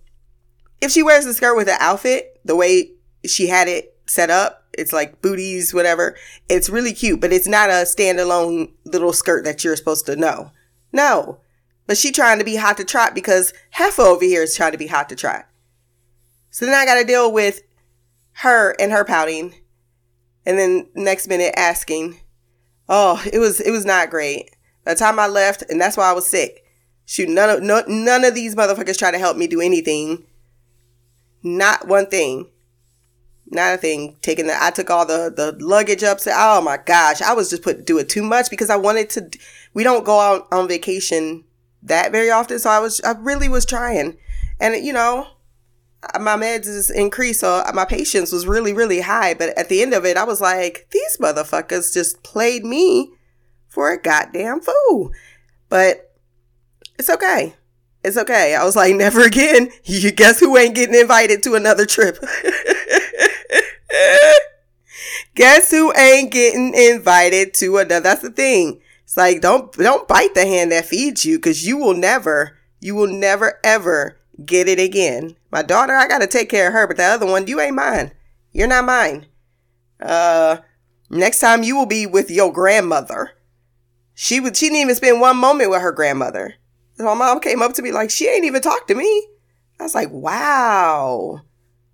if 0.81 0.91
she 0.91 1.03
wears 1.03 1.25
the 1.25 1.33
skirt 1.33 1.55
with 1.55 1.67
the 1.67 1.81
outfit, 1.81 2.39
the 2.45 2.55
way 2.55 2.91
she 3.25 3.47
had 3.47 3.67
it 3.67 3.97
set 4.05 4.29
up, 4.29 4.59
it's 4.73 4.93
like 4.93 5.21
booties, 5.21 5.73
whatever. 5.73 6.15
It's 6.47 6.69
really 6.69 6.93
cute, 6.93 7.19
but 7.19 7.33
it's 7.33 7.47
not 7.47 7.69
a 7.69 7.83
standalone 7.83 8.71
little 8.85 9.13
skirt 9.13 9.43
that 9.43 9.63
you're 9.63 9.75
supposed 9.75 10.05
to 10.05 10.15
know. 10.15 10.51
No. 10.93 11.39
But 11.85 11.97
she 11.97 12.11
trying 12.11 12.39
to 12.39 12.45
be 12.45 12.55
hot 12.55 12.77
to 12.77 12.85
trot 12.85 13.13
because 13.13 13.53
Heffa 13.75 14.05
over 14.05 14.23
here 14.23 14.43
is 14.43 14.55
trying 14.55 14.71
to 14.71 14.77
be 14.77 14.87
hot 14.87 15.09
to 15.09 15.15
trot. 15.15 15.47
So 16.51 16.65
then 16.65 16.75
I 16.75 16.85
got 16.85 16.95
to 16.95 17.05
deal 17.05 17.31
with 17.31 17.61
her 18.33 18.75
and 18.79 18.91
her 18.91 19.03
pouting. 19.03 19.55
And 20.45 20.57
then 20.57 20.87
next 20.95 21.27
minute 21.27 21.53
asking, 21.57 22.19
oh, 22.87 23.21
it 23.31 23.39
was, 23.39 23.59
it 23.59 23.71
was 23.71 23.85
not 23.85 24.09
great. 24.09 24.55
By 24.85 24.93
the 24.93 24.99
time 24.99 25.19
I 25.19 25.27
left, 25.27 25.63
and 25.69 25.79
that's 25.79 25.97
why 25.97 26.09
I 26.09 26.13
was 26.13 26.27
sick. 26.27 26.63
Shoot, 27.05 27.27
none 27.27 27.49
of, 27.49 27.63
no, 27.63 27.83
none 27.87 28.23
of 28.23 28.35
these 28.35 28.55
motherfuckers 28.55 28.97
try 28.97 29.11
to 29.11 29.19
help 29.19 29.35
me 29.35 29.47
do 29.47 29.61
anything 29.61 30.25
not 31.44 31.88
one 31.88 32.07
thing. 32.07 32.50
Not 33.51 33.74
a 33.74 33.77
thing. 33.77 34.18
Taking 34.21 34.47
the, 34.47 34.63
I 34.63 34.71
took 34.71 34.89
all 34.89 35.06
the, 35.06 35.33
the 35.36 35.57
luggage 35.63 36.03
up. 36.03 36.19
So, 36.19 36.31
oh 36.33 36.62
my 36.62 36.77
gosh, 36.77 37.21
I 37.21 37.33
was 37.33 37.50
just 37.50 37.63
put, 37.63 37.86
do 37.86 37.97
it 37.97 38.09
too 38.09 38.24
much 38.24 38.50
because 38.50 38.69
I 38.69 38.75
wanted 38.75 39.09
to, 39.12 39.30
we 39.74 39.83
don't 39.83 40.06
go 40.06 40.19
out 40.19 40.47
on 40.51 40.68
vacation 40.68 41.44
that 41.83 42.12
very 42.12 42.30
often. 42.30 42.59
So 42.59 42.69
I 42.69 42.80
was, 42.80 43.01
I 43.01 43.12
really 43.12 43.50
was 43.50 43.65
trying. 43.65 44.18
And, 44.59 44.86
you 44.86 44.94
know, 44.94 45.27
my 46.19 46.36
meds 46.36 46.68
is 46.68 46.89
increased. 46.89 47.39
So 47.39 47.63
my 47.74 47.85
patience 47.85 48.31
was 48.31 48.45
really, 48.45 48.74
really 48.74 49.01
high. 49.01 49.33
But 49.33 49.57
at 49.57 49.69
the 49.69 49.81
end 49.81 49.94
of 49.94 50.06
it, 50.06 50.18
I 50.18 50.24
was 50.24 50.42
like, 50.42 50.88
these 50.92 51.18
motherfuckers 51.18 51.94
just 51.94 52.21
played 52.24 52.63
me 52.63 53.12
for 53.68 53.92
a 53.92 54.01
goddamn 54.01 54.62
fool. 54.62 55.12
But 55.69 56.15
it's 56.97 57.09
okay. 57.09 57.56
It's 58.03 58.17
okay. 58.17 58.55
I 58.55 58.63
was 58.63 58.75
like, 58.75 58.95
never 58.95 59.21
again. 59.23 59.69
You 59.83 60.11
guess 60.11 60.39
who 60.39 60.55
ain't 60.57 60.75
getting 60.75 60.99
invited 60.99 61.43
to 61.43 61.55
another 61.55 61.85
trip? 61.85 62.17
guess 65.35 65.71
who 65.71 65.93
ain't 65.95 66.31
getting 66.31 66.73
invited 66.75 67.53
to 67.55 67.77
another? 67.77 68.01
That's 68.01 68.21
the 68.21 68.29
thing. 68.29 68.81
It's 69.03 69.17
like, 69.17 69.41
don't, 69.41 69.71
don't 69.73 70.07
bite 70.07 70.35
the 70.35 70.45
hand 70.45 70.71
that 70.71 70.85
feeds 70.85 71.25
you 71.25 71.37
because 71.37 71.65
you 71.65 71.77
will 71.77 71.95
never, 71.95 72.57
you 72.79 72.95
will 72.95 73.11
never 73.11 73.59
ever 73.63 74.17
get 74.45 74.67
it 74.67 74.79
again. 74.79 75.35
My 75.51 75.63
daughter, 75.63 75.93
I 75.93 76.07
got 76.07 76.19
to 76.19 76.27
take 76.27 76.49
care 76.49 76.67
of 76.67 76.73
her, 76.73 76.87
but 76.87 76.97
the 76.97 77.03
other 77.03 77.25
one, 77.25 77.47
you 77.47 77.59
ain't 77.59 77.75
mine. 77.75 78.11
You're 78.51 78.67
not 78.67 78.85
mine. 78.85 79.25
Uh, 79.99 80.57
next 81.09 81.39
time 81.39 81.63
you 81.63 81.75
will 81.75 81.87
be 81.87 82.05
with 82.05 82.29
your 82.29 82.53
grandmother. 82.53 83.31
She 84.13 84.39
would, 84.39 84.56
she 84.56 84.68
didn't 84.68 84.81
even 84.81 84.95
spend 84.95 85.19
one 85.19 85.37
moment 85.37 85.71
with 85.71 85.81
her 85.81 85.91
grandmother. 85.91 86.56
My 86.99 87.13
mom 87.13 87.39
came 87.39 87.61
up 87.61 87.73
to 87.73 87.81
me 87.81 87.91
like, 87.91 88.11
she 88.11 88.27
ain't 88.27 88.45
even 88.45 88.61
talked 88.61 88.89
to 88.89 88.95
me. 88.95 89.27
I 89.79 89.83
was 89.83 89.95
like, 89.95 90.11
wow. 90.11 91.41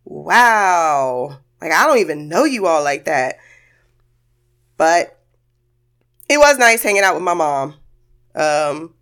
Wow. 0.03 1.39
Like, 1.61 1.71
I 1.71 1.85
don't 1.85 1.99
even 1.99 2.27
know 2.27 2.43
you 2.43 2.65
all 2.65 2.83
like 2.83 3.05
that. 3.05 3.37
But 4.77 5.19
it 6.27 6.37
was 6.37 6.57
nice 6.57 6.81
hanging 6.81 7.03
out 7.03 7.13
with 7.13 7.23
my 7.23 7.33
mom. 7.33 7.75
Um, 8.33 8.95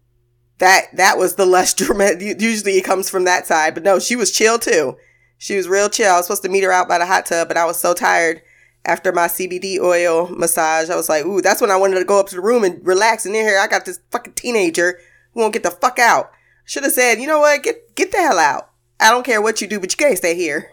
that, 0.59 0.87
that 0.95 1.17
was 1.17 1.35
the 1.35 1.45
less 1.45 1.73
dramatic. 1.73 2.41
Usually 2.41 2.73
it 2.73 2.83
comes 2.83 3.09
from 3.09 3.23
that 3.23 3.47
side, 3.47 3.73
but 3.73 3.83
no, 3.83 3.99
she 3.99 4.15
was 4.15 4.31
chill 4.31 4.59
too. 4.59 4.97
She 5.37 5.57
was 5.57 5.67
real 5.67 5.89
chill. 5.89 6.13
I 6.13 6.17
was 6.17 6.25
supposed 6.27 6.43
to 6.43 6.49
meet 6.49 6.63
her 6.63 6.71
out 6.71 6.87
by 6.87 6.97
the 6.97 7.05
hot 7.05 7.25
tub, 7.25 7.47
but 7.47 7.57
I 7.57 7.65
was 7.65 7.79
so 7.79 7.93
tired 7.93 8.41
after 8.85 9.11
my 9.11 9.27
CBD 9.27 9.79
oil 9.79 10.27
massage. 10.29 10.89
I 10.89 10.95
was 10.95 11.09
like, 11.09 11.25
ooh, 11.25 11.41
that's 11.41 11.61
when 11.61 11.71
I 11.71 11.75
wanted 11.75 11.99
to 11.99 12.05
go 12.05 12.19
up 12.19 12.27
to 12.29 12.35
the 12.35 12.41
room 12.41 12.63
and 12.63 12.85
relax. 12.85 13.25
And 13.25 13.35
in 13.35 13.45
here, 13.45 13.59
I 13.59 13.67
got 13.67 13.85
this 13.85 13.99
fucking 14.11 14.33
teenager 14.33 14.99
who 15.33 15.41
won't 15.41 15.53
get 15.53 15.63
the 15.63 15.71
fuck 15.71 15.99
out. 15.99 16.31
Should 16.65 16.83
have 16.83 16.93
said, 16.93 17.19
you 17.19 17.27
know 17.27 17.39
what? 17.39 17.63
Get 17.63 17.95
get 17.95 18.11
the 18.11 18.17
hell 18.17 18.39
out. 18.39 18.69
I 18.99 19.09
don't 19.09 19.25
care 19.25 19.41
what 19.41 19.61
you 19.61 19.67
do, 19.67 19.79
but 19.79 19.91
you 19.91 19.97
can't 19.97 20.17
stay 20.17 20.35
here. 20.35 20.71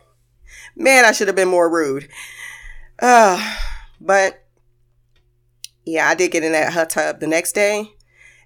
Man, 0.77 1.05
I 1.05 1.13
should 1.13 1.27
have 1.27 1.37
been 1.37 1.49
more 1.49 1.69
rude. 1.69 2.09
Uh, 2.99 3.57
but 4.01 4.45
yeah, 5.85 6.09
I 6.09 6.15
did 6.15 6.31
get 6.31 6.45
in 6.45 6.53
that 6.53 6.73
hot 6.73 6.91
tub 6.91 7.21
the 7.21 7.27
next 7.27 7.53
day, 7.53 7.93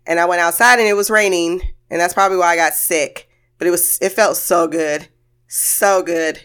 and 0.07 0.19
I 0.19 0.25
went 0.25 0.41
outside 0.41 0.79
and 0.79 0.89
it 0.89 0.95
was 0.95 1.11
raining, 1.11 1.61
and 1.91 2.01
that's 2.01 2.15
probably 2.15 2.39
why 2.39 2.53
I 2.53 2.57
got 2.57 2.75
sick. 2.75 3.29
But 3.59 3.69
it 3.69 3.71
was 3.71 3.99
it 4.01 4.13
felt 4.13 4.37
so 4.37 4.67
good, 4.67 5.09
so 5.49 6.03
good. 6.03 6.41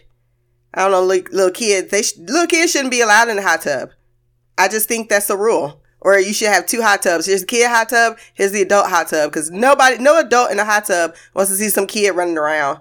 I 0.74 0.82
don't 0.82 0.92
know, 0.92 1.04
little, 1.04 1.52
kids. 1.52 1.90
They 1.90 2.04
sh- 2.04 2.18
little 2.18 2.46
kids 2.46 2.72
shouldn't 2.72 2.92
be 2.92 3.02
allowed 3.02 3.30
in 3.30 3.38
the 3.38 3.42
hot 3.42 3.64
tub. 3.64 3.90
I 4.58 4.68
just 4.68 4.88
think 4.88 5.10
that's 5.10 5.28
the 5.28 5.38
rule. 5.38 5.82
Or 6.02 6.18
you 6.18 6.34
should 6.34 6.48
have 6.48 6.66
two 6.66 6.82
hot 6.82 7.02
tubs. 7.02 7.26
Here's 7.26 7.42
the 7.42 7.48
kid 7.48 7.68
hot 7.68 7.90
tub. 7.90 8.18
Here's 8.34 8.52
the 8.52 8.62
adult 8.62 8.90
hot 8.90 9.10
tub. 9.10 9.32
Cause 9.34 9.52
nobody, 9.52 9.98
no 9.98 10.18
adult 10.20 10.52
in 10.52 10.60
a 10.60 10.66
hot 10.66 10.86
tub 10.86 11.16
wants 11.34 11.52
to 11.52 11.58
see 11.58 11.70
some 11.70 11.88
kid 11.88 12.12
running 12.12 12.38
around. 12.38 12.80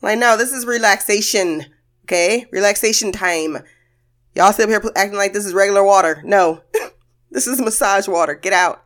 Like, 0.00 0.18
no, 0.18 0.36
this 0.36 0.52
is 0.52 0.64
relaxation. 0.64 1.66
Okay. 2.04 2.46
Relaxation 2.50 3.12
time. 3.12 3.58
Y'all 4.34 4.52
sit 4.52 4.64
up 4.64 4.70
here 4.70 4.92
acting 4.94 5.18
like 5.18 5.32
this 5.32 5.44
is 5.44 5.52
regular 5.52 5.82
water. 5.82 6.22
No, 6.24 6.62
this 7.30 7.46
is 7.46 7.60
massage 7.60 8.06
water. 8.06 8.34
Get 8.34 8.52
out. 8.52 8.84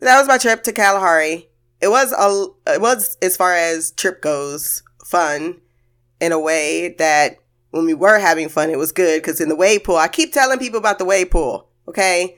That 0.00 0.18
was 0.18 0.28
my 0.28 0.36
trip 0.36 0.62
to 0.64 0.72
Kalahari. 0.72 1.48
It 1.80 1.88
was 1.88 2.12
a, 2.12 2.72
it 2.72 2.80
was 2.80 3.16
as 3.22 3.36
far 3.36 3.54
as 3.54 3.92
trip 3.92 4.20
goes, 4.20 4.82
fun 5.04 5.60
in 6.20 6.32
a 6.32 6.40
way 6.40 6.94
that 6.98 7.36
when 7.74 7.86
we 7.86 7.94
were 7.94 8.20
having 8.20 8.48
fun, 8.48 8.70
it 8.70 8.78
was 8.78 8.92
good 8.92 9.20
because 9.20 9.40
in 9.40 9.48
the 9.48 9.56
wave 9.56 9.82
pool, 9.82 9.96
I 9.96 10.06
keep 10.06 10.32
telling 10.32 10.60
people 10.60 10.78
about 10.78 10.98
the 10.98 11.04
wave 11.04 11.32
pool. 11.32 11.66
Okay. 11.88 12.36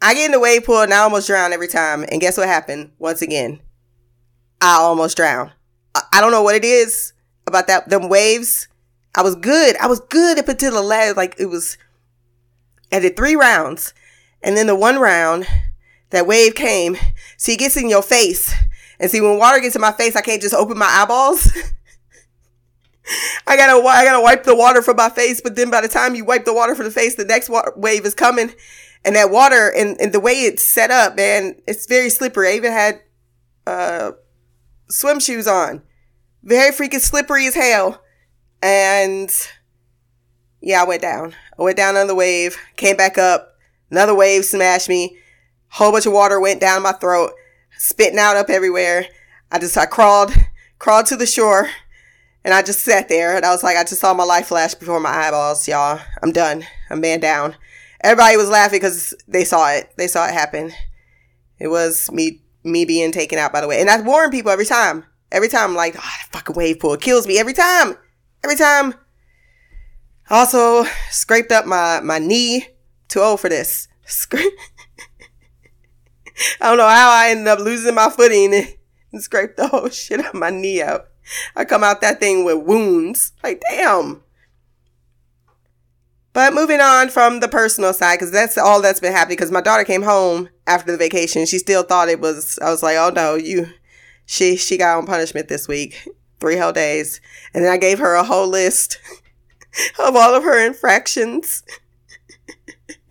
I 0.00 0.14
get 0.14 0.26
in 0.26 0.30
the 0.30 0.38
wave 0.38 0.64
pool 0.64 0.82
and 0.82 0.94
I 0.94 0.98
almost 0.98 1.26
drown 1.26 1.52
every 1.52 1.66
time. 1.66 2.04
And 2.08 2.20
guess 2.20 2.38
what 2.38 2.46
happened? 2.46 2.92
Once 3.00 3.22
again, 3.22 3.58
I 4.60 4.74
almost 4.76 5.16
drown. 5.16 5.50
I, 5.96 6.02
I 6.12 6.20
don't 6.20 6.30
know 6.30 6.44
what 6.44 6.54
it 6.54 6.64
is 6.64 7.12
about 7.44 7.66
that, 7.66 7.88
them 7.88 8.08
waves. 8.08 8.68
I 9.16 9.22
was 9.22 9.34
good. 9.34 9.76
I 9.78 9.88
was 9.88 9.98
good 9.98 10.38
up 10.38 10.46
until 10.46 10.74
the 10.74 10.80
last, 10.80 11.16
like 11.16 11.34
it 11.40 11.46
was, 11.46 11.76
I 12.92 13.00
did 13.00 13.16
three 13.16 13.34
rounds. 13.34 13.92
And 14.44 14.56
then 14.56 14.68
the 14.68 14.76
one 14.76 15.00
round, 15.00 15.44
that 16.10 16.28
wave 16.28 16.54
came. 16.54 16.96
See, 17.36 17.54
it 17.54 17.58
gets 17.58 17.76
in 17.76 17.90
your 17.90 18.02
face. 18.02 18.54
And 19.00 19.10
see, 19.10 19.20
when 19.20 19.38
water 19.38 19.58
gets 19.58 19.74
in 19.74 19.82
my 19.82 19.90
face, 19.90 20.14
I 20.14 20.20
can't 20.20 20.40
just 20.40 20.54
open 20.54 20.78
my 20.78 20.86
eyeballs. 20.88 21.50
I 23.46 23.56
gotta, 23.56 23.86
I 23.86 24.04
gotta 24.04 24.22
wipe 24.22 24.44
the 24.44 24.54
water 24.54 24.82
from 24.82 24.96
my 24.96 25.10
face. 25.10 25.40
But 25.40 25.56
then 25.56 25.70
by 25.70 25.80
the 25.80 25.88
time 25.88 26.14
you 26.14 26.24
wipe 26.24 26.44
the 26.44 26.54
water 26.54 26.74
from 26.74 26.84
the 26.84 26.90
face, 26.90 27.14
the 27.14 27.24
next 27.24 27.50
wave 27.76 28.06
is 28.06 28.14
coming. 28.14 28.52
And 29.04 29.16
that 29.16 29.30
water 29.30 29.72
and, 29.76 30.00
and 30.00 30.12
the 30.12 30.20
way 30.20 30.32
it's 30.32 30.64
set 30.64 30.90
up, 30.90 31.16
man, 31.16 31.56
it's 31.66 31.86
very 31.86 32.08
slippery. 32.08 32.48
I 32.48 32.54
even 32.54 32.72
had, 32.72 33.00
uh, 33.66 34.12
swim 34.88 35.18
shoes 35.18 35.48
on. 35.48 35.82
Very 36.42 36.72
freaking 36.72 37.00
slippery 37.00 37.46
as 37.46 37.54
hell. 37.54 38.02
And 38.62 39.30
yeah, 40.60 40.82
I 40.82 40.86
went 40.86 41.02
down. 41.02 41.34
I 41.58 41.62
went 41.62 41.76
down 41.76 41.96
on 41.96 42.06
the 42.06 42.14
wave, 42.14 42.56
came 42.76 42.96
back 42.96 43.18
up. 43.18 43.56
Another 43.90 44.14
wave 44.14 44.44
smashed 44.44 44.88
me. 44.88 45.18
Whole 45.68 45.92
bunch 45.92 46.06
of 46.06 46.12
water 46.12 46.40
went 46.40 46.60
down 46.60 46.82
my 46.82 46.92
throat, 46.92 47.32
spitting 47.76 48.18
out 48.18 48.36
up 48.36 48.50
everywhere. 48.50 49.06
I 49.50 49.58
just, 49.58 49.76
I 49.76 49.86
crawled, 49.86 50.32
crawled 50.78 51.06
to 51.06 51.16
the 51.16 51.26
shore 51.26 51.68
and 52.44 52.52
I 52.54 52.62
just 52.62 52.80
sat 52.80 53.08
there 53.08 53.36
and 53.36 53.44
I 53.44 53.50
was 53.50 53.62
like, 53.62 53.76
I 53.76 53.84
just 53.84 54.00
saw 54.00 54.14
my 54.14 54.24
life 54.24 54.46
flash 54.48 54.74
before 54.74 55.00
my 55.00 55.10
eyeballs, 55.10 55.66
y'all. 55.68 56.00
I'm 56.22 56.32
done. 56.32 56.64
I'm 56.90 57.00
man 57.00 57.20
down. 57.20 57.56
Everybody 58.02 58.36
was 58.36 58.48
laughing 58.48 58.80
because 58.80 59.14
they 59.28 59.44
saw 59.44 59.70
it. 59.70 59.92
They 59.96 60.08
saw 60.08 60.26
it 60.26 60.34
happen. 60.34 60.72
It 61.58 61.68
was 61.68 62.10
me, 62.10 62.42
me 62.64 62.84
being 62.84 63.12
taken 63.12 63.38
out 63.38 63.52
by 63.52 63.60
the 63.60 63.68
way. 63.68 63.80
And 63.80 63.88
I 63.88 64.00
warn 64.00 64.30
people 64.30 64.50
every 64.50 64.66
time. 64.66 65.04
Every 65.30 65.48
time 65.48 65.70
I'm 65.70 65.76
like, 65.76 65.94
oh, 65.96 66.00
that 66.00 66.28
fucking 66.32 66.56
wave 66.56 66.80
pool 66.80 66.96
kills 66.96 67.26
me 67.26 67.38
every 67.38 67.54
time. 67.54 67.96
Every 68.42 68.56
time. 68.56 68.94
Also 70.28 70.84
scraped 71.10 71.52
up 71.52 71.66
my, 71.66 72.00
my 72.00 72.18
knee. 72.18 72.66
Too 73.08 73.20
old 73.20 73.40
for 73.40 73.48
this. 73.48 73.88
Scra- 74.06 74.40
I 76.60 76.68
don't 76.68 76.78
know 76.78 76.88
how 76.88 77.10
I 77.10 77.28
ended 77.30 77.46
up 77.46 77.60
losing 77.60 77.94
my 77.94 78.10
footing 78.10 78.54
and, 78.54 79.22
scraped 79.22 79.58
the 79.58 79.68
whole 79.68 79.88
shit 79.90 80.20
of 80.20 80.34
my 80.34 80.50
knee 80.50 80.82
out. 80.82 81.08
I 81.54 81.64
come 81.64 81.84
out 81.84 82.00
that 82.00 82.20
thing 82.20 82.44
with 82.44 82.64
wounds. 82.64 83.32
Like, 83.42 83.62
damn. 83.68 84.22
But 86.32 86.54
moving 86.54 86.80
on 86.80 87.10
from 87.10 87.40
the 87.40 87.48
personal 87.48 87.92
side, 87.92 88.18
because 88.18 88.30
that's 88.30 88.56
all 88.56 88.80
that's 88.80 89.00
been 89.00 89.12
happening. 89.12 89.36
Because 89.36 89.50
my 89.50 89.60
daughter 89.60 89.84
came 89.84 90.02
home 90.02 90.48
after 90.66 90.90
the 90.90 90.98
vacation, 90.98 91.44
she 91.44 91.58
still 91.58 91.82
thought 91.82 92.08
it 92.08 92.20
was. 92.20 92.58
I 92.62 92.70
was 92.70 92.82
like, 92.82 92.96
"Oh 92.96 93.10
no, 93.14 93.34
you." 93.34 93.68
She 94.24 94.56
she 94.56 94.78
got 94.78 94.96
on 94.96 95.06
punishment 95.06 95.48
this 95.48 95.68
week, 95.68 96.08
three 96.40 96.56
whole 96.56 96.72
days, 96.72 97.20
and 97.52 97.64
then 97.64 97.72
I 97.72 97.76
gave 97.76 97.98
her 97.98 98.14
a 98.14 98.24
whole 98.24 98.48
list 98.48 98.98
of 99.98 100.16
all 100.16 100.34
of 100.34 100.44
her 100.44 100.64
infractions. 100.64 101.62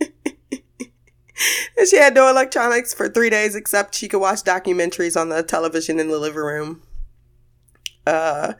and 0.00 1.88
she 1.88 1.98
had 1.98 2.14
no 2.14 2.28
electronics 2.28 2.92
for 2.92 3.08
three 3.08 3.30
days, 3.30 3.54
except 3.54 3.94
she 3.94 4.08
could 4.08 4.20
watch 4.20 4.42
documentaries 4.42 5.20
on 5.20 5.28
the 5.28 5.42
television 5.42 6.00
in 6.00 6.08
the 6.08 6.18
living 6.18 6.42
room. 6.42 6.82
Uh, 8.06 8.54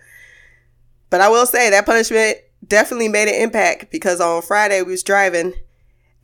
but 1.10 1.20
I 1.20 1.28
will 1.28 1.46
say 1.46 1.70
that 1.70 1.86
punishment 1.86 2.38
definitely 2.66 3.08
made 3.08 3.28
an 3.28 3.42
impact 3.42 3.90
because 3.90 4.20
on 4.20 4.42
Friday 4.42 4.82
we 4.82 4.92
was 4.92 5.02
driving 5.02 5.54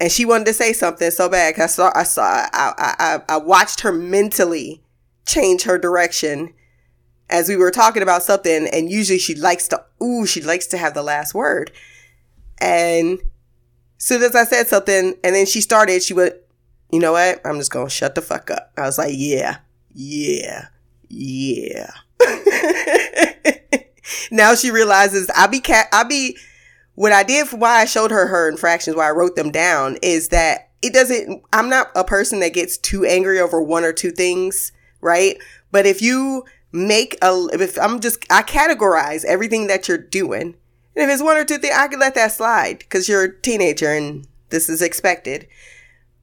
and 0.01 0.13
she 0.13 0.25
wanted 0.25 0.47
to 0.47 0.53
say 0.53 0.73
something 0.73 1.11
so 1.11 1.29
bad. 1.29 1.59
I 1.59 1.67
saw, 1.67 1.91
I 1.95 2.05
saw, 2.05 2.23
I, 2.23 2.73
I, 2.99 3.21
I 3.29 3.37
watched 3.39 3.81
her 3.81 3.93
mentally 3.93 4.83
change 5.27 5.65
her 5.65 5.79
direction 5.79 6.55
as 7.29 7.49
we 7.49 7.57
were 7.57 7.71
talking 7.71 8.03
about 8.03 8.23
something. 8.23 8.69
And 8.73 8.91
usually 8.91 9.19
she 9.19 9.35
likes 9.35 9.69
to, 9.69 9.85
ooh, 10.03 10.27
she 10.27 10.41
likes 10.41 10.67
to 10.69 10.79
have 10.79 10.95
the 10.95 11.03
last 11.03 11.35
word. 11.35 11.73
And 12.61 13.19
soon 13.99 14.23
as 14.23 14.35
I 14.35 14.45
said 14.45 14.69
something 14.69 15.15
and 15.25 15.35
then 15.35 15.47
she 15.47 15.61
started, 15.61 16.03
she 16.03 16.15
went, 16.15 16.35
you 16.91 17.01
know 17.01 17.13
what? 17.13 17.41
I'm 17.45 17.59
just 17.59 17.73
going 17.73 17.87
to 17.87 17.91
shut 17.91 18.15
the 18.15 18.23
fuck 18.23 18.51
up. 18.51 18.73
I 18.77 18.83
was 18.83 18.99
like, 18.99 19.15
yeah, 19.15 19.59
yeah, 19.93 20.69
yeah. 21.09 21.91
now 24.31 24.55
she 24.55 24.71
realizes 24.71 25.31
I 25.37 25.47
be 25.47 25.61
cat 25.61 25.87
I 25.93 26.05
be 26.05 26.37
what 26.95 27.13
I 27.13 27.23
did 27.23 27.49
why 27.49 27.81
I 27.81 27.85
showed 27.85 28.11
her 28.11 28.27
her 28.27 28.49
infractions, 28.49 28.97
why 28.97 29.09
I 29.09 29.13
wrote 29.13 29.37
them 29.37 29.51
down 29.51 29.99
is 30.03 30.29
that 30.29 30.71
it 30.83 30.93
doesn't 30.93 31.43
I'm 31.53 31.69
not 31.69 31.91
a 31.95 32.05
person 32.05 32.41
that 32.41 32.55
gets 32.55 32.77
too 32.77 33.05
angry 33.05 33.41
over 33.41 33.61
one 33.63 33.85
or 33.85 33.93
two 33.93 34.11
things, 34.11 34.73
right? 35.01 35.39
But 35.71 35.87
if 35.87 36.03
you 36.03 36.45
make 36.73 37.17
a 37.23 37.49
if 37.53 37.79
I'm 37.79 38.01
just 38.01 38.25
I 38.31 38.43
categorize 38.43 39.25
everything 39.25 39.67
that 39.69 39.89
you're 39.89 39.99
doing. 39.99 40.57
And 40.97 41.09
if 41.09 41.11
it's 41.11 41.23
one 41.23 41.37
or 41.37 41.45
two 41.45 41.59
things, 41.59 41.75
I 41.77 41.87
can 41.87 42.01
let 42.01 42.15
that 42.17 42.33
slide 42.33 42.81
because 42.81 43.09
you're 43.09 43.25
a 43.25 43.41
teenager 43.41 43.93
and 43.93 44.27
this 44.51 44.69
is 44.69 44.83
expected. 44.83 45.47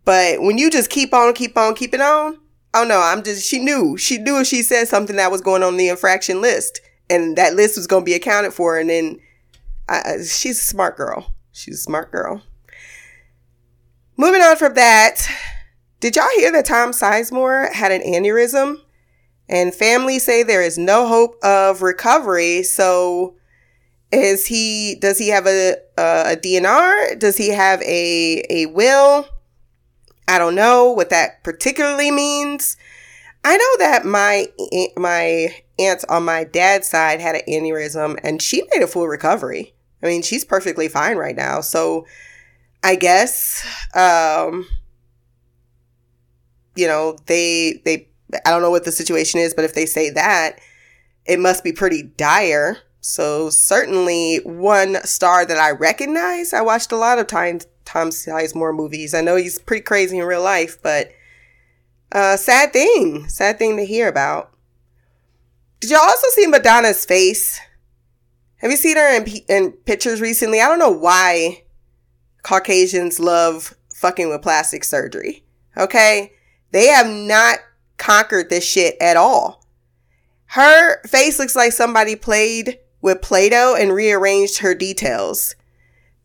But 0.04 0.42
when 0.42 0.58
you 0.58 0.70
just 0.70 0.90
keep 0.90 1.14
on, 1.14 1.34
keep 1.34 1.58
on, 1.58 1.75
keep 1.75 1.94
it 1.94 2.02
on, 2.02 2.40
oh 2.75 2.84
no, 2.84 3.00
I'm 3.00 3.24
just, 3.24 3.46
she 3.48 3.60
knew. 3.60 3.98
She 3.98 4.17
knew 4.17 4.39
if 4.39 4.48
she 4.48 4.62
said 4.62 4.88
something 4.88 5.15
that 5.15 5.32
was 5.32 5.41
going 5.41 5.63
on 5.63 5.77
the 5.77 5.89
infraction 5.89 6.41
list 6.41 6.82
and 7.10 7.36
that 7.38 7.55
list 7.55 7.77
was 7.77 7.88
going 7.88 8.03
to 8.03 8.05
be 8.05 8.13
accounted 8.13 8.53
for. 8.53 8.77
And 8.77 8.89
then 8.89 9.20
I, 9.88 10.17
she's 10.17 10.60
a 10.60 10.65
smart 10.65 10.98
girl. 10.98 11.34
She's 11.51 11.75
a 11.75 11.82
smart 11.82 12.12
girl. 12.12 12.44
Moving 14.17 14.41
on 14.41 14.58
from 14.58 14.74
that, 14.75 15.27
did 16.00 16.15
y'all 16.15 16.25
hear 16.36 16.51
that 16.51 16.65
Tom 16.65 16.91
Sizemore 16.91 17.72
had 17.72 17.91
an 17.91 18.01
aneurysm? 18.01 18.77
And 19.48 19.74
families 19.74 20.24
say 20.24 20.44
there 20.44 20.62
is 20.62 20.77
no 20.77 21.08
hope 21.08 21.36
of 21.44 21.82
recovery. 21.82 22.63
So 22.63 23.36
is 24.12 24.46
he, 24.46 24.96
does 25.01 25.17
he 25.17 25.29
have 25.29 25.46
a, 25.46 25.75
a, 25.98 26.34
a 26.34 26.36
DNR? 26.36 27.20
Does 27.20 27.38
he 27.38 27.50
have 27.50 27.82
a, 27.84 28.44
a 28.50 28.65
will? 28.67 29.27
I 30.27 30.39
don't 30.39 30.55
know 30.55 30.91
what 30.91 31.10
that 31.10 31.44
particularly 31.44 32.12
means. 32.12 32.77
I 33.44 33.58
know 33.58 33.77
that 33.79 34.05
my 34.05 34.48
my 34.98 35.55
aunt 35.77 36.03
on 36.10 36.25
my 36.25 36.44
dad's 36.46 36.88
side 36.88 37.22
had 37.22 37.36
an 37.36 37.41
aneurysm 37.48 38.20
and 38.24 38.41
she 38.41 38.63
made 38.74 38.84
a 38.84 38.88
full 38.88 39.08
recovery. 39.08 39.74
I 40.01 40.08
mean, 40.08 40.22
she's 40.22 40.44
perfectly 40.44 40.88
fine 40.88 41.17
right 41.17 41.36
now. 41.36 41.62
So 41.62 42.08
I 42.84 42.96
guess 42.96 43.65
um 43.94 44.67
you 46.75 46.88
know, 46.88 47.17
they 47.27 47.82
they 47.86 48.10
I 48.46 48.50
don't 48.50 48.62
know 48.62 48.72
what 48.72 48.86
the 48.86 48.91
situation 48.91 49.39
is, 49.39 49.53
but 49.53 49.65
if 49.65 49.75
they 49.75 49.86
say 49.86 50.10
that, 50.10 50.60
it 51.25 51.39
must 51.39 51.63
be 51.63 51.72
pretty 51.72 52.03
dire. 52.03 52.77
So 53.01 53.51
certainly 53.51 54.38
one 54.44 54.98
star 55.05 55.46
that 55.46 55.58
I 55.58 55.72
recognize. 55.72 56.53
I 56.53 56.62
watched 56.62 56.91
a 56.91 56.98
lot 56.98 57.20
of 57.20 57.27
times 57.27 57.67
Tom 57.86 58.10
Sizemore 58.10 58.75
movies. 58.75 59.13
I 59.13 59.22
know 59.22 59.36
he's 59.36 59.60
pretty 59.60 59.84
crazy 59.84 60.18
in 60.18 60.25
real 60.25 60.44
life, 60.44 60.82
but 60.82 61.12
uh, 62.12 62.38
sad 62.38 62.74
thing, 62.74 63.27
sad 63.30 63.58
thing 63.58 63.77
to 63.77 63.86
hear 63.86 64.08
about. 64.08 64.51
Did 65.80 65.92
y'all 65.92 66.00
also 66.00 66.27
see 66.32 66.48
Madonna's 66.48 67.06
face? 67.06 67.60
Have 68.58 68.72
you 68.72 68.77
seen 68.77 68.98
her 68.98 69.15
in, 69.15 69.27
in 69.48 69.72
pictures 69.72 70.22
recently? 70.22 70.62
I 70.62 70.68
don't 70.68 70.80
know 70.80 70.89
why 70.89 71.63
Caucasians 72.44 73.20
love 73.20 73.75
fucking 73.94 74.30
with 74.30 74.42
plastic 74.42 74.84
surgery. 74.84 75.44
Okay? 75.77 76.32
They 76.72 76.88
have 76.88 77.08
not 77.08 77.60
conquered 77.98 78.50
this 78.50 78.65
shit 78.68 78.96
at 79.01 79.18
all. 79.18 79.63
Her 80.48 81.01
face 81.04 81.39
looks 81.39 81.56
like 81.56 81.74
somebody 81.74 82.15
played 82.15 82.80
with 83.01 83.22
Play 83.22 83.50
Doh 83.50 83.75
and 83.75 83.94
rearranged 83.94 84.60
her 84.60 84.74
details. 84.74 85.56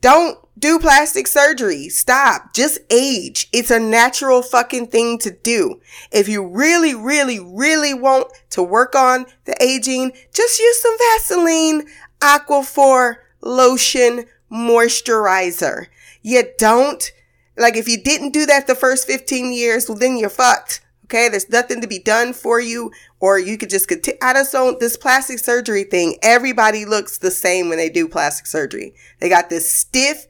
Don't 0.00 0.38
do 0.58 0.78
plastic 0.78 1.26
surgery. 1.26 1.88
Stop. 1.88 2.54
Just 2.54 2.78
age. 2.90 3.48
It's 3.52 3.70
a 3.70 3.78
natural 3.78 4.42
fucking 4.42 4.88
thing 4.88 5.18
to 5.18 5.30
do. 5.30 5.80
If 6.10 6.28
you 6.28 6.46
really, 6.46 6.94
really, 6.94 7.38
really 7.38 7.94
want 7.94 8.32
to 8.50 8.62
work 8.62 8.94
on 8.94 9.26
the 9.44 9.60
aging, 9.62 10.12
just 10.32 10.58
use 10.58 10.80
some 10.80 10.96
Vaseline, 10.98 11.86
Aquaphor, 12.20 13.16
lotion, 13.40 14.26
moisturizer. 14.50 15.86
You 16.22 16.44
don't, 16.58 17.12
like 17.56 17.76
if 17.76 17.88
you 17.88 18.02
didn't 18.02 18.32
do 18.32 18.46
that 18.46 18.66
the 18.66 18.74
first 18.74 19.06
15 19.06 19.52
years, 19.52 19.88
well 19.88 19.98
then 19.98 20.16
you're 20.16 20.28
fucked. 20.28 20.82
Okay. 21.10 21.28
There's 21.28 21.50
nothing 21.50 21.80
to 21.80 21.88
be 21.88 21.98
done 21.98 22.32
for 22.32 22.60
you 22.60 22.92
or 23.18 23.36
you 23.36 23.58
could 23.58 23.68
just 23.68 23.88
continue. 23.88 24.18
I 24.22 24.32
just 24.32 24.52
don't, 24.52 24.78
this 24.78 24.96
plastic 24.96 25.40
surgery 25.40 25.82
thing, 25.82 26.16
everybody 26.22 26.84
looks 26.84 27.18
the 27.18 27.32
same 27.32 27.68
when 27.68 27.78
they 27.78 27.90
do 27.90 28.06
plastic 28.06 28.46
surgery. 28.46 28.94
They 29.18 29.28
got 29.28 29.50
this 29.50 29.70
stiff, 29.70 30.28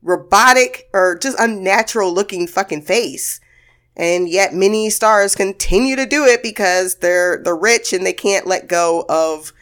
robotic, 0.00 0.88
or 0.94 1.18
just 1.18 1.38
unnatural 1.38 2.14
looking 2.14 2.46
fucking 2.46 2.80
face. 2.80 3.40
And 3.94 4.26
yet 4.26 4.54
many 4.54 4.88
stars 4.88 5.34
continue 5.34 5.96
to 5.96 6.06
do 6.06 6.24
it 6.24 6.42
because 6.42 6.94
they're, 6.96 7.42
they're 7.44 7.54
rich 7.54 7.92
and 7.92 8.06
they 8.06 8.14
can't 8.14 8.46
let 8.46 8.68
go 8.68 9.04
of 9.10 9.52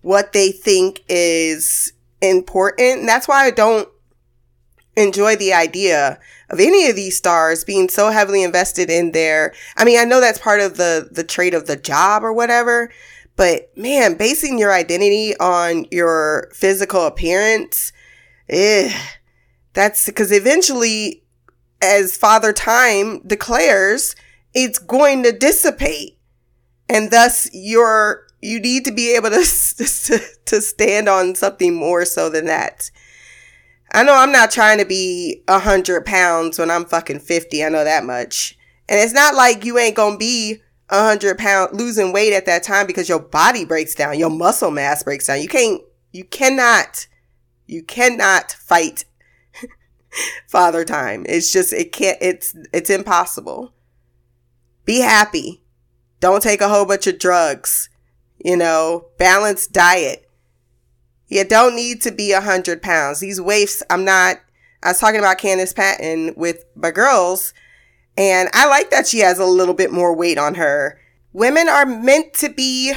what 0.00 0.32
they 0.32 0.52
think 0.52 1.04
is 1.06 1.92
important. 2.22 3.00
And 3.00 3.08
that's 3.08 3.28
why 3.28 3.44
I 3.44 3.50
don't 3.50 3.90
enjoy 4.96 5.36
the 5.36 5.52
idea 5.52 6.18
of 6.50 6.60
any 6.60 6.88
of 6.88 6.96
these 6.96 7.16
stars 7.16 7.64
being 7.64 7.88
so 7.88 8.10
heavily 8.10 8.42
invested 8.42 8.90
in 8.90 9.12
their 9.12 9.52
I 9.76 9.84
mean, 9.84 9.98
I 9.98 10.04
know 10.04 10.20
that's 10.20 10.38
part 10.38 10.60
of 10.60 10.76
the 10.76 11.08
the 11.10 11.24
trait 11.24 11.54
of 11.54 11.66
the 11.66 11.76
job 11.76 12.24
or 12.24 12.32
whatever, 12.32 12.90
but 13.36 13.76
man, 13.76 14.14
basing 14.14 14.58
your 14.58 14.72
identity 14.72 15.36
on 15.38 15.86
your 15.90 16.50
physical 16.52 17.06
appearance, 17.06 17.92
eh, 18.48 18.96
that's 19.72 20.06
because 20.06 20.30
eventually 20.32 21.24
as 21.82 22.16
Father 22.16 22.52
Time 22.52 23.20
declares, 23.26 24.16
it's 24.54 24.78
going 24.78 25.22
to 25.24 25.32
dissipate. 25.32 26.18
And 26.88 27.10
thus 27.10 27.48
you're 27.52 28.24
you 28.40 28.60
need 28.60 28.84
to 28.84 28.92
be 28.92 29.14
able 29.14 29.30
to, 29.30 29.42
to, 29.76 30.20
to 30.44 30.60
stand 30.60 31.08
on 31.08 31.34
something 31.34 31.74
more 31.74 32.04
so 32.04 32.28
than 32.28 32.44
that. 32.46 32.90
I 33.94 34.02
know 34.02 34.16
I'm 34.16 34.32
not 34.32 34.50
trying 34.50 34.78
to 34.78 34.84
be 34.84 35.44
a 35.46 35.60
hundred 35.60 36.04
pounds 36.04 36.58
when 36.58 36.68
I'm 36.68 36.84
fucking 36.84 37.20
50. 37.20 37.64
I 37.64 37.68
know 37.68 37.84
that 37.84 38.04
much. 38.04 38.58
And 38.88 38.98
it's 38.98 39.12
not 39.12 39.36
like 39.36 39.64
you 39.64 39.78
ain't 39.78 39.94
gonna 39.94 40.16
be 40.16 40.60
a 40.90 41.04
hundred 41.04 41.38
pound 41.38 41.78
losing 41.78 42.12
weight 42.12 42.32
at 42.32 42.44
that 42.46 42.64
time 42.64 42.88
because 42.88 43.08
your 43.08 43.20
body 43.20 43.64
breaks 43.64 43.94
down, 43.94 44.18
your 44.18 44.30
muscle 44.30 44.72
mass 44.72 45.04
breaks 45.04 45.28
down. 45.28 45.40
You 45.40 45.46
can't, 45.46 45.80
you 46.10 46.24
cannot, 46.24 47.06
you 47.68 47.84
cannot 47.84 48.50
fight 48.50 49.04
father 50.48 50.84
time. 50.84 51.24
It's 51.28 51.52
just, 51.52 51.72
it 51.72 51.92
can't, 51.92 52.18
it's, 52.20 52.52
it's 52.72 52.90
impossible. 52.90 53.72
Be 54.84 54.98
happy. 55.02 55.62
Don't 56.18 56.42
take 56.42 56.60
a 56.60 56.68
whole 56.68 56.84
bunch 56.84 57.06
of 57.06 57.20
drugs. 57.20 57.88
You 58.44 58.56
know, 58.56 59.06
balanced 59.18 59.72
diet. 59.72 60.23
You 61.28 61.44
don't 61.44 61.74
need 61.74 62.02
to 62.02 62.12
be 62.12 62.32
a 62.32 62.40
hundred 62.40 62.82
pounds. 62.82 63.20
These 63.20 63.40
waifs, 63.40 63.82
I'm 63.90 64.04
not, 64.04 64.36
I 64.82 64.88
was 64.88 64.98
talking 64.98 65.18
about 65.20 65.38
Candice 65.38 65.74
Patton 65.74 66.34
with 66.36 66.64
my 66.74 66.90
girls, 66.90 67.54
and 68.16 68.48
I 68.52 68.66
like 68.66 68.90
that 68.90 69.06
she 69.06 69.20
has 69.20 69.38
a 69.38 69.46
little 69.46 69.74
bit 69.74 69.92
more 69.92 70.14
weight 70.14 70.38
on 70.38 70.54
her. 70.54 71.00
Women 71.32 71.68
are 71.68 71.86
meant 71.86 72.34
to 72.34 72.48
be 72.48 72.94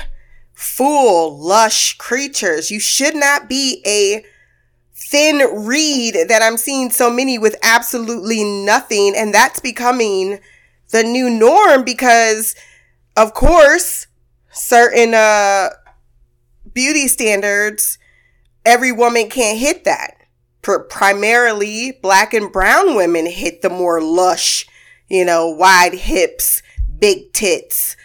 full, 0.54 1.38
lush 1.38 1.98
creatures. 1.98 2.70
You 2.70 2.80
should 2.80 3.16
not 3.16 3.48
be 3.48 3.82
a 3.86 4.24
thin 4.94 5.66
reed 5.66 6.18
that 6.28 6.42
I'm 6.42 6.58
seeing 6.58 6.90
so 6.90 7.12
many 7.12 7.38
with 7.38 7.56
absolutely 7.64 8.44
nothing. 8.44 9.14
And 9.16 9.34
that's 9.34 9.60
becoming 9.60 10.40
the 10.90 11.04
new 11.04 11.30
norm 11.30 11.84
because, 11.84 12.56
of 13.16 13.34
course, 13.34 14.08
certain 14.52 15.14
uh, 15.14 15.70
beauty 16.74 17.08
standards, 17.08 18.00
every 18.68 18.92
woman 18.92 19.30
can't 19.30 19.58
hit 19.58 19.86
that. 19.86 20.18
Primarily 20.90 21.98
black 22.02 22.34
and 22.34 22.52
brown 22.52 22.96
women 22.98 23.26
hit 23.26 23.62
the 23.62 23.70
more 23.70 24.02
lush, 24.02 24.68
you 25.08 25.24
know, 25.24 25.50
wide 25.50 25.94
hips, 25.94 26.62
big 27.00 27.32
tits, 27.32 27.96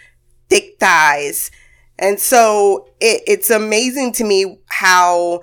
thick 0.47 0.77
thighs. 0.79 1.51
And 1.99 2.17
so 2.17 2.87
it, 3.01 3.21
it's 3.27 3.49
amazing 3.49 4.13
to 4.13 4.23
me 4.23 4.59
how 4.67 5.41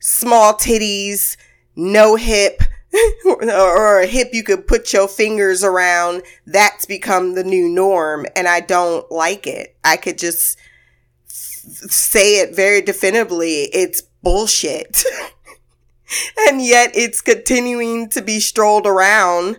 small 0.00 0.54
titties, 0.54 1.36
no 1.76 2.16
hip, 2.16 2.62
or 3.26 4.00
a 4.00 4.06
hip 4.06 4.30
you 4.32 4.42
could 4.42 4.66
put 4.66 4.94
your 4.94 5.08
fingers 5.08 5.62
around, 5.62 6.22
that's 6.46 6.86
become 6.86 7.34
the 7.34 7.44
new 7.44 7.68
norm. 7.68 8.24
And 8.34 8.48
I 8.48 8.60
don't 8.60 9.10
like 9.12 9.46
it. 9.46 9.76
I 9.84 9.98
could 9.98 10.16
just 10.16 10.58
say 11.26 12.40
it 12.40 12.56
very 12.56 12.80
definitively. 12.80 13.64
It's 13.74 14.02
bullshit. 14.22 15.04
and 16.48 16.64
yet 16.64 16.90
it's 16.94 17.20
continuing 17.20 18.08
to 18.10 18.22
be 18.22 18.40
strolled 18.40 18.86
around 18.86 19.58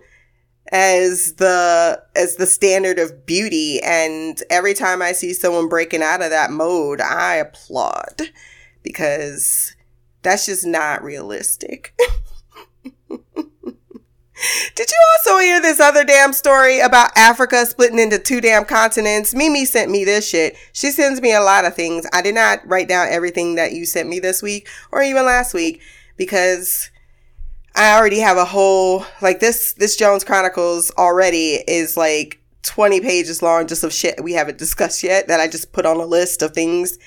as 0.71 1.33
the 1.35 2.01
as 2.15 2.37
the 2.37 2.47
standard 2.47 2.97
of 2.97 3.25
beauty 3.25 3.79
and 3.83 4.41
every 4.49 4.73
time 4.73 5.01
i 5.03 5.11
see 5.11 5.31
someone 5.31 5.69
breaking 5.69 6.01
out 6.01 6.21
of 6.21 6.31
that 6.31 6.49
mode 6.49 6.99
i 6.99 7.35
applaud 7.35 8.21
because 8.81 9.75
that's 10.23 10.47
just 10.47 10.65
not 10.65 11.03
realistic 11.03 11.93
Did 14.75 14.89
you 14.89 14.97
also 15.15 15.39
hear 15.39 15.61
this 15.61 15.79
other 15.79 16.03
damn 16.03 16.33
story 16.33 16.79
about 16.79 17.11
Africa 17.17 17.65
splitting 17.65 17.99
into 17.99 18.19
two 18.19 18.41
damn 18.41 18.65
continents? 18.65 19.33
Mimi 19.33 19.65
sent 19.65 19.91
me 19.91 20.03
this 20.03 20.27
shit. 20.27 20.55
She 20.73 20.91
sends 20.91 21.21
me 21.21 21.33
a 21.33 21.41
lot 21.41 21.65
of 21.65 21.75
things. 21.75 22.05
I 22.13 22.21
did 22.21 22.35
not 22.35 22.59
write 22.67 22.87
down 22.87 23.07
everything 23.09 23.55
that 23.55 23.73
you 23.73 23.85
sent 23.85 24.09
me 24.09 24.19
this 24.19 24.41
week 24.41 24.67
or 24.91 25.01
even 25.01 25.25
last 25.25 25.53
week 25.53 25.81
because 26.17 26.89
I 27.75 27.97
already 27.97 28.19
have 28.19 28.37
a 28.37 28.45
whole 28.45 29.05
like 29.21 29.39
this 29.39 29.73
this 29.73 29.95
Jones 29.95 30.23
Chronicles 30.23 30.91
already 30.97 31.63
is 31.67 31.97
like 31.97 32.39
20 32.63 33.01
pages 33.01 33.41
long 33.41 33.67
just 33.67 33.83
of 33.83 33.91
shit 33.91 34.23
we 34.23 34.33
haven't 34.33 34.57
discussed 34.57 35.03
yet 35.03 35.27
that 35.27 35.39
I 35.39 35.47
just 35.47 35.73
put 35.73 35.85
on 35.85 35.97
a 35.97 36.05
list 36.05 36.41
of 36.41 36.53
things 36.53 36.97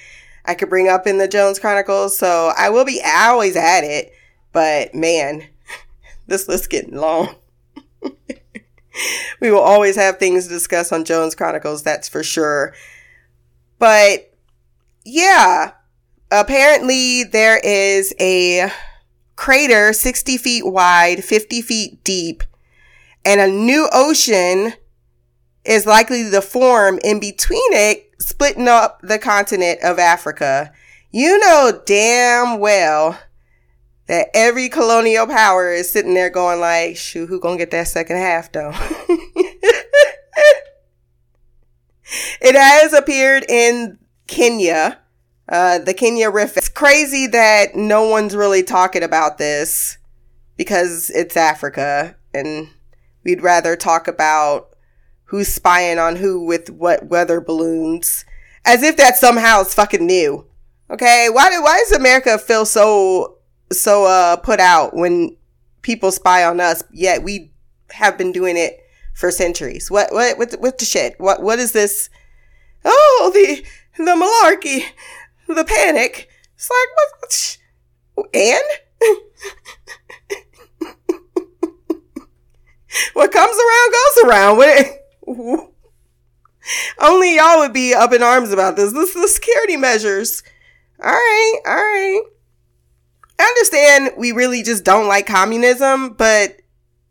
I 0.46 0.54
could 0.54 0.70
bring 0.70 0.88
up 0.88 1.06
in 1.06 1.18
the 1.18 1.28
Jones 1.28 1.58
Chronicles. 1.58 2.16
So 2.16 2.52
I 2.56 2.70
will 2.70 2.84
be 2.84 3.02
always 3.04 3.56
at 3.56 3.82
it, 3.82 4.12
but 4.52 4.94
man, 4.94 5.46
this 6.26 6.48
list 6.48 6.70
getting 6.70 6.96
long. 6.96 7.34
we 9.40 9.50
will 9.50 9.60
always 9.60 9.96
have 9.96 10.18
things 10.18 10.44
to 10.44 10.50
discuss 10.50 10.92
on 10.92 11.04
Jones 11.04 11.34
Chronicles, 11.34 11.82
that's 11.82 12.08
for 12.08 12.22
sure. 12.22 12.74
But 13.78 14.32
yeah, 15.04 15.72
apparently 16.30 17.24
there 17.24 17.58
is 17.58 18.14
a 18.20 18.70
crater 19.36 19.92
60 19.92 20.38
feet 20.38 20.66
wide, 20.66 21.22
50 21.24 21.62
feet 21.62 22.02
deep, 22.04 22.42
and 23.24 23.40
a 23.40 23.48
new 23.48 23.88
ocean 23.92 24.72
is 25.64 25.86
likely 25.86 26.30
to 26.30 26.40
form 26.40 26.98
in 27.04 27.20
between 27.20 27.72
it, 27.72 28.10
splitting 28.20 28.68
up 28.68 29.00
the 29.02 29.18
continent 29.18 29.80
of 29.82 29.98
Africa. 29.98 30.72
You 31.10 31.38
know 31.38 31.80
damn 31.86 32.58
well 32.58 33.18
that 34.06 34.28
every 34.34 34.68
colonial 34.68 35.26
power 35.26 35.72
is 35.72 35.90
sitting 35.90 36.14
there 36.14 36.30
going 36.30 36.60
like, 36.60 36.96
shoot, 36.96 37.26
who 37.26 37.40
gonna 37.40 37.56
get 37.56 37.70
that 37.72 37.88
second 37.88 38.16
half 38.16 38.52
though? 38.52 38.72
it 42.40 42.54
has 42.54 42.92
appeared 42.92 43.44
in 43.48 43.98
Kenya, 44.26 44.98
uh, 45.48 45.78
the 45.78 45.94
Kenya 45.94 46.30
Rift. 46.30 46.56
It's 46.56 46.68
crazy 46.68 47.26
that 47.28 47.74
no 47.74 48.08
one's 48.08 48.36
really 48.36 48.62
talking 48.62 49.02
about 49.02 49.38
this 49.38 49.98
because 50.56 51.10
it's 51.10 51.36
Africa 51.36 52.16
and 52.32 52.68
we'd 53.24 53.42
rather 53.42 53.76
talk 53.76 54.08
about 54.08 54.70
who's 55.24 55.48
spying 55.48 55.98
on 55.98 56.16
who 56.16 56.44
with 56.44 56.70
what 56.70 57.06
weather 57.06 57.40
balloons 57.40 58.24
as 58.64 58.82
if 58.82 58.96
that 58.96 59.16
somehow 59.16 59.60
is 59.60 59.74
fucking 59.74 60.06
new. 60.06 60.44
Okay. 60.90 61.28
Why 61.30 61.50
do, 61.50 61.62
why 61.62 61.78
does 61.78 61.92
America 61.92 62.38
feel 62.38 62.64
so 62.64 63.35
so 63.72 64.04
uh 64.04 64.36
put 64.36 64.60
out 64.60 64.94
when 64.94 65.36
people 65.82 66.10
spy 66.10 66.44
on 66.44 66.60
us 66.60 66.82
yet 66.92 67.22
we 67.22 67.50
have 67.90 68.18
been 68.18 68.32
doing 68.32 68.56
it 68.56 68.80
for 69.14 69.30
centuries. 69.30 69.88
What 69.90 70.12
what 70.12 70.36
what, 70.38 70.52
what 70.60 70.78
the 70.78 70.84
shit? 70.84 71.14
What 71.18 71.42
what 71.42 71.58
is 71.58 71.72
this? 71.72 72.10
Oh 72.84 73.30
the 73.34 73.64
the 73.96 74.04
malarkey 74.04 74.84
the 75.48 75.64
panic. 75.64 76.28
It's 76.54 76.70
like 76.70 76.88
what, 76.96 77.08
what 77.20 77.32
sh- 77.32 77.56
and 78.34 78.62
what 83.14 83.32
comes 83.32 83.56
around 83.56 83.92
goes 83.92 84.18
around. 84.24 84.56
What 84.58 84.86
only 87.00 87.36
y'all 87.36 87.60
would 87.60 87.72
be 87.72 87.94
up 87.94 88.12
in 88.12 88.22
arms 88.22 88.52
about 88.52 88.76
this. 88.76 88.92
This 88.92 89.16
is 89.16 89.22
the 89.22 89.28
security 89.28 89.76
measures. 89.76 90.42
All 91.02 91.10
right 91.10 91.60
all 91.66 91.74
right 91.74 92.22
I 93.38 93.44
understand 93.44 94.12
we 94.16 94.32
really 94.32 94.62
just 94.62 94.84
don't 94.84 95.08
like 95.08 95.26
communism, 95.26 96.14
but 96.14 96.56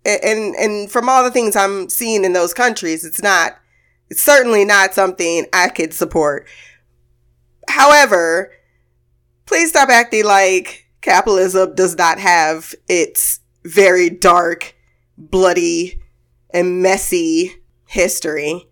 and 0.05 0.55
and 0.55 0.91
from 0.91 1.09
all 1.09 1.23
the 1.23 1.31
things 1.31 1.55
I'm 1.55 1.89
seeing 1.89 2.23
in 2.23 2.33
those 2.33 2.53
countries, 2.53 3.03
it's 3.03 3.21
not 3.21 3.57
it's 4.09 4.21
certainly 4.21 4.65
not 4.65 4.93
something 4.93 5.45
I 5.53 5.69
could 5.69 5.93
support. 5.93 6.47
However, 7.67 8.51
please 9.45 9.69
stop 9.69 9.89
acting 9.89 10.25
like 10.25 10.87
capitalism 11.01 11.75
does 11.75 11.97
not 11.97 12.19
have 12.19 12.73
its 12.87 13.39
very 13.63 14.09
dark, 14.09 14.75
bloody, 15.17 15.99
and 16.51 16.81
messy 16.81 17.53
history. 17.87 18.67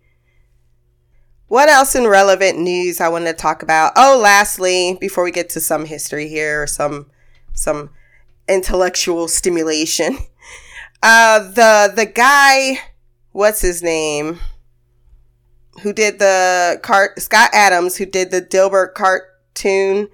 What 1.48 1.68
else 1.68 1.94
in 1.94 2.06
relevant 2.06 2.58
news 2.58 3.00
I 3.00 3.08
want 3.08 3.26
to 3.26 3.32
talk 3.32 3.62
about? 3.62 3.92
Oh, 3.96 4.18
lastly, 4.20 4.96
before 5.00 5.22
we 5.22 5.30
get 5.30 5.50
to 5.50 5.60
some 5.60 5.84
history 5.84 6.28
here 6.28 6.62
or 6.62 6.66
some 6.66 7.10
some 7.54 7.90
intellectual 8.48 9.28
stimulation. 9.28 10.18
Uh, 11.06 11.50
the 11.50 11.92
the 11.94 12.06
guy, 12.06 12.78
what's 13.32 13.60
his 13.60 13.82
name, 13.82 14.40
who 15.82 15.92
did 15.92 16.18
the 16.18 16.80
cart 16.82 17.20
Scott 17.20 17.50
Adams, 17.52 17.96
who 17.96 18.06
did 18.06 18.30
the 18.30 18.40
Dilbert 18.40 18.94
cartoon. 18.94 20.08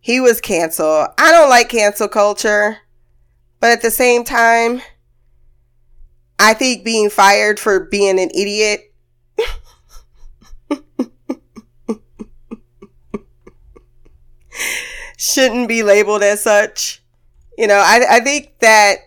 he 0.00 0.20
was 0.20 0.42
canceled. 0.42 1.08
I 1.16 1.32
don't 1.32 1.48
like 1.48 1.70
cancel 1.70 2.08
culture, 2.08 2.78
but 3.60 3.70
at 3.70 3.80
the 3.80 3.90
same 3.90 4.24
time, 4.24 4.82
I 6.38 6.52
think 6.52 6.84
being 6.84 7.08
fired 7.08 7.58
for 7.58 7.80
being 7.80 8.20
an 8.20 8.30
idiot 8.34 8.92
shouldn't 15.16 15.68
be 15.68 15.82
labeled 15.82 16.22
as 16.22 16.42
such. 16.42 17.02
You 17.56 17.66
know, 17.66 17.78
I, 17.78 18.04
I 18.16 18.20
think 18.20 18.58
that, 18.60 18.98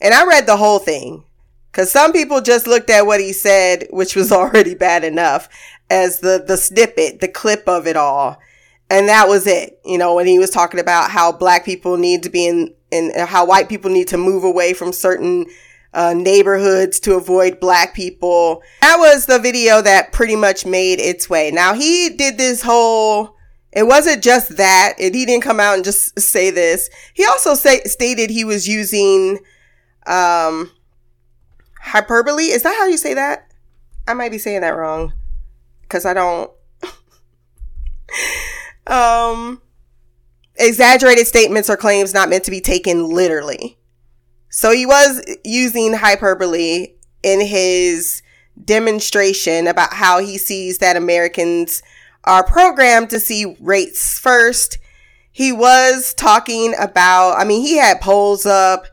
and 0.00 0.14
I 0.14 0.26
read 0.26 0.46
the 0.46 0.56
whole 0.56 0.78
thing 0.78 1.24
because 1.70 1.90
some 1.90 2.12
people 2.12 2.40
just 2.40 2.66
looked 2.66 2.90
at 2.90 3.06
what 3.06 3.20
he 3.20 3.32
said, 3.32 3.86
which 3.90 4.14
was 4.14 4.30
already 4.32 4.74
bad 4.74 5.04
enough, 5.04 5.48
as 5.90 6.20
the, 6.20 6.42
the 6.46 6.56
snippet, 6.56 7.20
the 7.20 7.28
clip 7.28 7.68
of 7.68 7.86
it 7.86 7.96
all. 7.96 8.38
And 8.90 9.08
that 9.08 9.26
was 9.26 9.46
it. 9.46 9.80
You 9.84 9.98
know, 9.98 10.14
when 10.14 10.26
he 10.26 10.38
was 10.38 10.50
talking 10.50 10.80
about 10.80 11.10
how 11.10 11.32
black 11.32 11.64
people 11.64 11.96
need 11.96 12.22
to 12.24 12.30
be 12.30 12.46
in, 12.46 12.74
and 12.92 13.12
how 13.26 13.46
white 13.46 13.70
people 13.70 13.90
need 13.90 14.08
to 14.08 14.18
move 14.18 14.44
away 14.44 14.74
from 14.74 14.92
certain 14.92 15.46
uh, 15.94 16.14
neighborhoods 16.14 17.00
to 17.00 17.14
avoid 17.14 17.60
black 17.60 17.94
people. 17.94 18.62
That 18.82 18.96
was 18.98 19.26
the 19.26 19.38
video 19.38 19.82
that 19.82 20.12
pretty 20.12 20.36
much 20.36 20.64
made 20.64 21.00
its 21.00 21.28
way. 21.28 21.50
Now 21.50 21.74
he 21.74 22.10
did 22.10 22.38
this 22.38 22.62
whole 22.62 23.36
it 23.72 23.84
wasn't 23.84 24.22
just 24.22 24.56
that. 24.56 24.94
It, 24.98 25.14
he 25.14 25.24
didn't 25.24 25.42
come 25.42 25.58
out 25.58 25.74
and 25.74 25.84
just 25.84 26.18
say 26.20 26.50
this. 26.50 26.90
He 27.14 27.24
also 27.24 27.54
say, 27.54 27.82
stated 27.84 28.30
he 28.30 28.44
was 28.44 28.68
using 28.68 29.38
um, 30.06 30.70
hyperbole. 31.80 32.44
Is 32.44 32.62
that 32.62 32.76
how 32.78 32.86
you 32.86 32.98
say 32.98 33.14
that? 33.14 33.50
I 34.06 34.14
might 34.14 34.30
be 34.30 34.38
saying 34.38 34.60
that 34.60 34.76
wrong 34.76 35.14
because 35.82 36.04
I 36.04 36.12
don't. 36.12 36.50
um, 38.86 39.62
exaggerated 40.56 41.26
statements 41.26 41.70
or 41.70 41.76
claims 41.76 42.12
not 42.12 42.28
meant 42.28 42.44
to 42.44 42.50
be 42.50 42.60
taken 42.60 43.08
literally. 43.08 43.78
So 44.50 44.70
he 44.70 44.84
was 44.84 45.24
using 45.44 45.94
hyperbole 45.94 46.88
in 47.22 47.40
his 47.40 48.22
demonstration 48.62 49.66
about 49.66 49.94
how 49.94 50.18
he 50.18 50.36
sees 50.36 50.78
that 50.78 50.96
Americans 50.96 51.82
are 52.24 52.44
programmed 52.44 53.10
to 53.10 53.20
see 53.20 53.56
rates 53.60 54.18
first. 54.18 54.78
He 55.30 55.52
was 55.52 56.14
talking 56.14 56.74
about, 56.78 57.38
I 57.38 57.44
mean, 57.44 57.62
he 57.62 57.78
had 57.78 58.00
polls 58.00 58.46
up. 58.46 58.86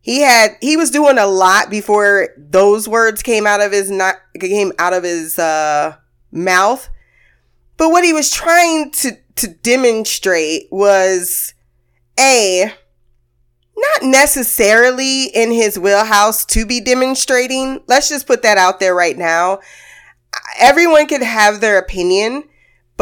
He 0.00 0.20
had, 0.20 0.56
he 0.60 0.76
was 0.76 0.90
doing 0.90 1.18
a 1.18 1.26
lot 1.26 1.70
before 1.70 2.28
those 2.36 2.88
words 2.88 3.22
came 3.22 3.46
out 3.46 3.60
of 3.60 3.72
his, 3.72 3.90
not, 3.90 4.16
came 4.38 4.72
out 4.78 4.92
of 4.92 5.04
his, 5.04 5.38
uh, 5.38 5.96
mouth. 6.32 6.88
But 7.76 7.90
what 7.90 8.04
he 8.04 8.12
was 8.12 8.30
trying 8.30 8.90
to, 8.92 9.16
to 9.36 9.48
demonstrate 9.48 10.68
was 10.70 11.54
A, 12.18 12.72
not 13.76 14.08
necessarily 14.08 15.24
in 15.24 15.50
his 15.50 15.78
wheelhouse 15.78 16.44
to 16.46 16.66
be 16.66 16.80
demonstrating. 16.80 17.82
Let's 17.86 18.08
just 18.08 18.26
put 18.26 18.42
that 18.42 18.58
out 18.58 18.80
there 18.80 18.94
right 18.94 19.16
now. 19.16 19.60
Everyone 20.58 21.06
could 21.06 21.22
have 21.22 21.60
their 21.60 21.78
opinion, 21.78 22.44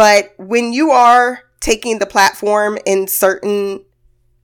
but 0.00 0.32
when 0.38 0.72
you 0.72 0.92
are 0.92 1.42
taking 1.60 1.98
the 1.98 2.06
platform 2.06 2.78
in 2.86 3.06
certain 3.06 3.84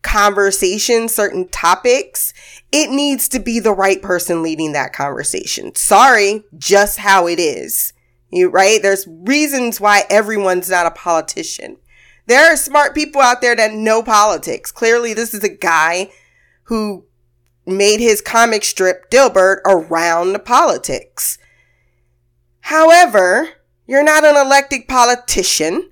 conversations, 0.02 1.14
certain 1.14 1.48
topics, 1.48 2.34
it 2.72 2.90
needs 2.90 3.26
to 3.26 3.38
be 3.38 3.58
the 3.58 3.72
right 3.72 4.02
person 4.02 4.42
leading 4.42 4.72
that 4.72 4.92
conversation. 4.92 5.74
Sorry, 5.74 6.44
just 6.58 6.98
how 6.98 7.26
it 7.26 7.40
is. 7.40 7.94
You 8.30 8.50
right? 8.50 8.82
There's 8.82 9.06
reasons 9.08 9.80
why 9.80 10.04
everyone's 10.10 10.68
not 10.68 10.84
a 10.84 10.90
politician. 10.90 11.78
There 12.26 12.52
are 12.52 12.56
smart 12.58 12.94
people 12.94 13.22
out 13.22 13.40
there 13.40 13.56
that 13.56 13.72
know 13.72 14.02
politics. 14.02 14.70
Clearly, 14.70 15.14
this 15.14 15.32
is 15.32 15.42
a 15.42 15.48
guy 15.48 16.10
who 16.64 17.06
made 17.64 18.00
his 18.00 18.20
comic 18.20 18.62
strip 18.62 19.10
Dilbert 19.10 19.60
around 19.64 20.44
politics. 20.44 21.38
However, 22.60 23.55
you're 23.86 24.02
not 24.02 24.24
an 24.24 24.36
elected 24.36 24.88
politician. 24.88 25.90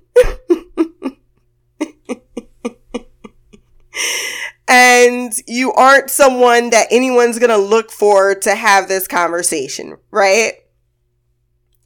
and 4.67 5.33
you 5.47 5.71
aren't 5.73 6.09
someone 6.09 6.71
that 6.71 6.87
anyone's 6.91 7.39
going 7.39 7.49
to 7.49 7.57
look 7.57 7.91
for 7.91 8.35
to 8.35 8.55
have 8.55 8.87
this 8.87 9.07
conversation, 9.07 9.97
right? 10.11 10.53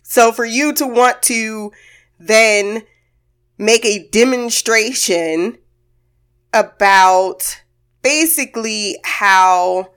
So 0.03 0.31
for 0.31 0.45
you 0.45 0.73
to 0.73 0.87
want 0.87 1.21
to 1.23 1.71
then 2.19 2.83
make 3.57 3.85
a 3.85 4.07
demonstration 4.07 5.57
about 6.53 7.61
basically 8.01 8.97
how 9.03 9.91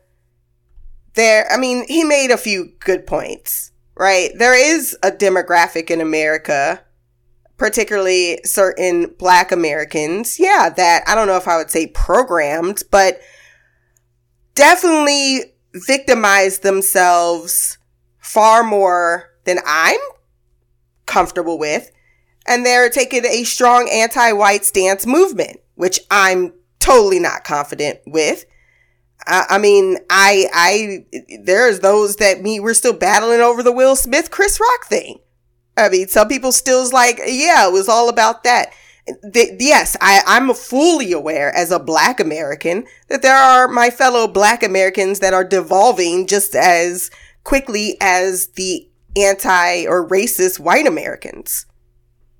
there, 1.15 1.47
I 1.51 1.57
mean, 1.57 1.87
he 1.89 2.05
made 2.05 2.31
a 2.31 2.37
few 2.37 2.73
good 2.81 3.07
points 3.07 3.72
right? 3.97 4.31
There 4.37 4.55
is 4.55 4.97
a 5.03 5.11
demographic 5.11 5.91
in 5.91 6.01
America, 6.01 6.83
particularly 7.57 8.41
certain 8.45 9.15
black 9.19 9.53
Americans. 9.53 10.39
Yeah, 10.39 10.71
that 10.71 11.05
I 11.07 11.15
don't 11.15 11.27
know 11.27 11.37
if 11.37 11.49
I 11.49 11.57
would 11.57 11.71
say 11.71 11.87
programmed, 11.89 12.83
but 12.91 13.21
definitely 14.55 15.55
victimize 15.75 16.61
themselves 16.61 17.79
far 18.19 18.63
more 18.63 19.31
than 19.45 19.59
I'm 19.67 20.01
comfortable 21.07 21.59
with. 21.59 21.91
And 22.47 22.67
they're 22.67 22.91
taking 22.91 23.25
a 23.25 23.45
strong 23.45 23.89
anti-white 23.91 24.65
stance 24.65 25.07
movement, 25.07 25.61
which 25.77 26.01
I'm 26.11 26.53
totally 26.81 27.21
not 27.21 27.45
confident 27.45 28.01
with. 28.07 28.45
I, 29.27 29.47
I 29.51 29.59
mean, 29.59 29.99
I, 30.11 30.47
I, 30.53 31.07
there's 31.43 31.81
those 31.81 32.17
that 32.17 32.43
me, 32.43 32.61
we're 32.61 32.75
still 32.75 32.93
battling 32.93 33.41
over 33.41 33.63
the 33.63 33.73
Will 33.73 33.97
Smith, 33.97 34.31
Chris 34.31 34.61
Rock 34.61 34.87
thing. 34.87 35.21
I 35.77 35.89
mean, 35.89 36.09
some 36.09 36.29
people 36.29 36.53
still's 36.53 36.93
like, 36.93 37.19
yeah, 37.27 37.67
it 37.67 37.73
was 37.73 37.89
all 37.89 38.09
about 38.09 38.45
that. 38.45 38.73
The, 39.07 39.57
yes, 39.59 39.97
I, 40.01 40.23
I'm 40.27 40.55
fully 40.55 41.13
aware 41.13 41.55
as 41.55 41.71
a 41.73 41.81
black 41.81 42.21
American 42.21 42.85
that 43.09 43.23
there 43.23 43.37
are 43.37 43.67
my 43.67 43.91
fellow 43.91 44.29
black 44.29 44.63
Americans 44.63 45.19
that 45.21 45.35
are 45.35 45.45
devolving 45.45 46.27
just 46.27 46.55
as 46.55 47.11
quickly 47.43 47.97
as 48.01 48.49
the 48.49 48.89
anti 49.17 49.87
or 49.87 50.09
racist 50.09 50.61
white 50.61 50.87
Americans. 50.87 51.67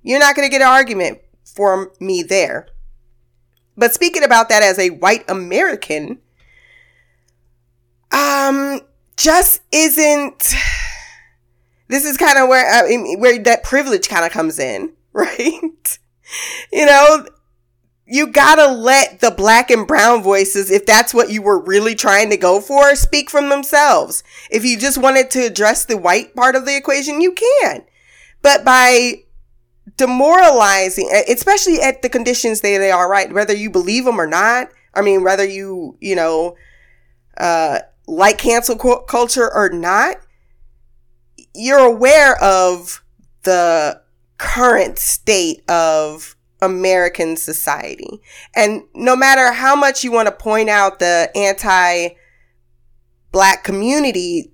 You're 0.03 0.21
not 0.21 0.37
going 0.37 0.47
to 0.47 0.53
get 0.53 0.63
an 0.63 0.69
argument 0.69 1.19
for 1.45 1.93
me 2.01 2.23
there. 2.23 2.69
But 3.77 3.95
speaking 3.95 4.23
about 4.23 4.49
that 4.49 4.63
as 4.63 4.79
a 4.79 4.91
white 4.91 5.29
American, 5.29 6.19
um, 8.13 8.81
just 9.17 9.63
isn't. 9.73 10.55
This 11.89 12.05
is 12.05 12.17
kind 12.17 12.39
of 12.39 12.49
where 12.49 12.87
mean, 12.87 13.21
where 13.21 13.39
that 13.43 13.65
privilege 13.65 14.09
kind 14.09 14.25
of 14.25 14.33
comes 14.33 14.59
in, 14.59 14.93
right? 15.13 15.99
you 16.73 16.87
know, 16.87 17.27
you 18.07 18.27
gotta 18.27 18.67
let 18.73 19.21
the 19.21 19.31
black 19.31 19.71
and 19.71 19.87
brown 19.87 20.23
voices, 20.23 20.71
if 20.71 20.87
that's 20.87 21.15
what 21.15 21.31
you 21.31 21.43
were 21.43 21.63
really 21.63 21.95
trying 21.95 22.31
to 22.31 22.37
go 22.37 22.61
for, 22.61 22.95
speak 22.95 23.31
from 23.31 23.49
themselves. 23.49 24.25
If 24.51 24.65
you 24.65 24.79
just 24.79 24.99
wanted 24.99 25.31
to 25.33 25.47
address 25.47 25.85
the 25.85 25.97
white 25.97 26.35
part 26.35 26.57
of 26.57 26.65
the 26.65 26.77
equation, 26.77 27.21
you 27.21 27.33
can. 27.33 27.85
But 28.43 28.65
by 28.65 29.25
demoralizing, 29.97 31.11
especially 31.29 31.81
at 31.81 32.03
the 32.03 32.09
conditions 32.09 32.61
they, 32.61 32.77
they 32.77 32.91
are, 32.91 33.09
right? 33.09 33.33
Whether 33.33 33.55
you 33.55 33.71
believe 33.71 34.05
them 34.05 34.21
or 34.21 34.27
not, 34.27 34.69
I 34.95 35.03
mean, 35.03 35.23
whether 35.23 35.45
you, 35.45 35.97
you 36.01 36.17
know, 36.17 36.57
uh, 37.37 37.81
like 38.07 38.39
cancel 38.39 38.77
culture 38.77 39.53
or 39.53 39.71
not, 39.71 40.17
you're 41.55 41.79
aware 41.79 42.43
of 42.43 43.03
the 43.43 44.01
current 44.39 44.99
state 44.99 45.63
of 45.71 46.37
American 46.61 47.37
society. 47.37 48.21
And 48.55 48.83
no 48.95 49.17
matter 49.17 49.53
how 49.53 49.77
much 49.77 50.05
you 50.05 50.13
want 50.13 50.27
to 50.27 50.33
point 50.33 50.69
out 50.69 50.99
the 50.99 51.31
anti 51.35 52.11
black 53.33 53.65
community, 53.65 54.53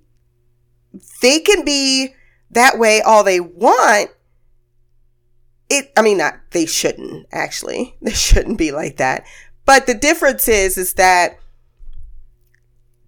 they 1.21 1.39
can 1.39 1.63
be 1.63 2.13
that 2.51 2.79
way 2.79 3.01
all 3.01 3.23
they 3.23 3.39
want. 3.39 4.09
It, 5.69 5.91
I 5.95 6.01
mean, 6.01 6.17
not, 6.17 6.39
they 6.51 6.65
shouldn't 6.65 7.27
actually. 7.31 7.95
They 8.01 8.11
shouldn't 8.11 8.57
be 8.57 8.71
like 8.71 8.97
that. 8.97 9.25
But 9.65 9.85
the 9.85 9.93
difference 9.93 10.47
is, 10.47 10.77
is 10.77 10.93
that 10.95 11.38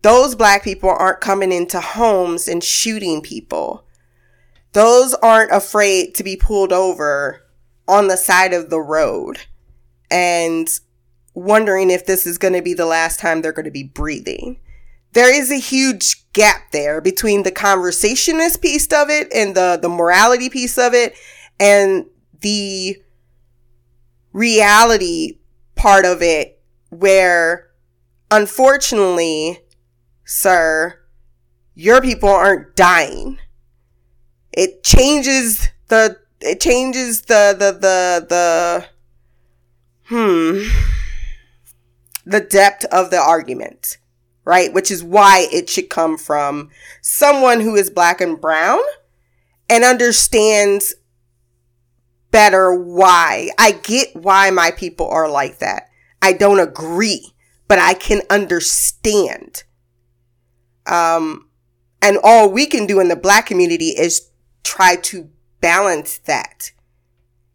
those 0.02 0.36
black 0.36 0.64
people 0.64 0.90
aren't 0.90 1.22
coming 1.22 1.52
into 1.52 1.80
homes 1.80 2.48
and 2.48 2.64
shooting 2.64 3.22
people. 3.22 3.86
Those 4.74 5.14
aren't 5.16 5.52
afraid 5.52 6.16
to 6.16 6.24
be 6.24 6.36
pulled 6.36 6.72
over 6.74 7.46
on 7.88 8.08
the 8.08 8.18
side 8.18 8.54
of 8.54 8.70
the 8.70 8.80
road 8.80 9.40
and 10.10 10.68
wondering 11.34 11.90
if 11.90 12.06
this 12.06 12.26
is 12.26 12.38
going 12.38 12.54
to 12.54 12.62
be 12.62 12.74
the 12.74 12.86
last 12.86 13.20
time 13.20 13.42
they're 13.42 13.52
going 13.52 13.66
to 13.66 13.72
be 13.72 13.84
breathing. 13.84 14.60
There 15.14 15.34
is 15.34 15.52
a 15.52 15.60
huge 15.60 16.32
gap 16.32 16.72
there 16.72 17.02
between 17.02 17.44
the 17.44 17.52
conversationist 17.52 18.62
piece 18.62 18.88
of 18.88 19.10
it 19.10 19.32
and 19.34 19.56
the, 19.56 19.78
the 19.82 19.90
morality 19.90 20.50
piece 20.50 20.78
of 20.78 20.94
it 20.94 21.16
and 21.60 22.06
the 22.40 23.02
reality 24.32 25.40
part 25.76 26.06
of 26.06 26.22
it 26.22 26.62
where 26.90 27.72
unfortunately, 28.30 29.60
sir, 30.32 30.98
your 31.76 32.02
people 32.02 32.30
aren't 32.30 32.76
dying. 32.76 33.38
It 34.54 34.84
changes 34.84 35.70
the 35.89 36.17
it 36.39 36.62
changes 36.62 37.24
the 37.24 37.56
the 37.58 37.72
the 37.74 38.26
the 38.30 38.86
hmm 40.06 40.70
the 42.26 42.39
depth 42.39 42.86
of 42.86 43.10
the 43.10 43.17
argument, 43.17 43.98
right? 44.46 44.72
Which 44.74 44.89
is 44.89 45.04
why 45.04 45.48
it 45.52 45.70
should 45.70 45.89
come 45.89 46.17
from 46.17 46.70
someone 47.02 47.60
who 47.60 47.76
is 47.76 47.89
black 47.89 48.22
and 48.22 48.39
brown 48.39 48.80
and 49.70 49.84
understands 49.84 50.94
better 52.30 52.74
why. 52.74 53.50
I 53.58 53.72
get 53.72 54.15
why 54.15 54.50
my 54.52 54.72
people 54.72 55.10
are 55.10 55.30
like 55.30 55.60
that. 55.60 55.89
I 56.22 56.34
don't 56.34 56.60
agree, 56.60 57.34
but 57.67 57.80
I 57.80 57.96
can 57.96 58.22
understand. 58.30 59.63
Um, 60.86 61.48
and 62.02 62.17
all 62.24 62.52
we 62.52 62.65
can 62.65 62.86
do 62.86 63.00
in 63.00 63.08
the 63.08 63.15
black 63.15 63.46
community 63.46 63.89
is 63.89 64.30
try 64.63 64.96
to 64.96 65.30
balance 65.60 66.17
that 66.20 66.72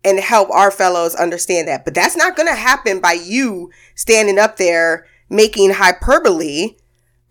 and 0.04 0.20
help 0.20 0.48
our 0.50 0.70
fellows 0.70 1.14
understand 1.16 1.66
that. 1.66 1.84
But 1.84 1.94
that's 1.94 2.16
not 2.16 2.36
going 2.36 2.48
to 2.48 2.54
happen 2.54 3.00
by 3.00 3.12
you 3.12 3.70
standing 3.96 4.38
up 4.38 4.56
there 4.56 5.06
making 5.28 5.72
hyperbole 5.72 6.76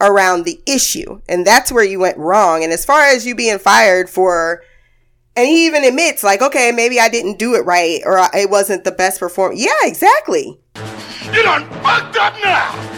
around 0.02 0.44
the 0.44 0.60
issue. 0.66 1.22
And 1.30 1.48
that's 1.48 1.72
where 1.72 1.86
you 1.86 2.00
went 2.00 2.18
wrong. 2.18 2.64
And 2.64 2.74
as 2.74 2.84
far 2.84 3.04
as 3.04 3.26
you 3.26 3.34
being 3.34 3.60
fired 3.60 4.10
for, 4.10 4.62
and 5.38 5.48
he 5.48 5.66
even 5.66 5.86
admits, 5.86 6.24
like, 6.24 6.42
okay, 6.42 6.72
maybe 6.74 7.00
I 7.00 7.08
didn't 7.08 7.40
do 7.40 7.56
it 7.56 7.66
right 7.66 8.02
or 8.06 8.20
it 8.34 8.50
wasn't 8.50 8.84
the 8.84 8.92
best 8.92 9.20
performance. 9.20 9.64
Yeah, 9.64 9.72
exactly. 9.84 10.60
You 11.32 11.44
done 11.44 11.70
fucked 11.82 12.18
up 12.18 12.34
now! 12.44 12.95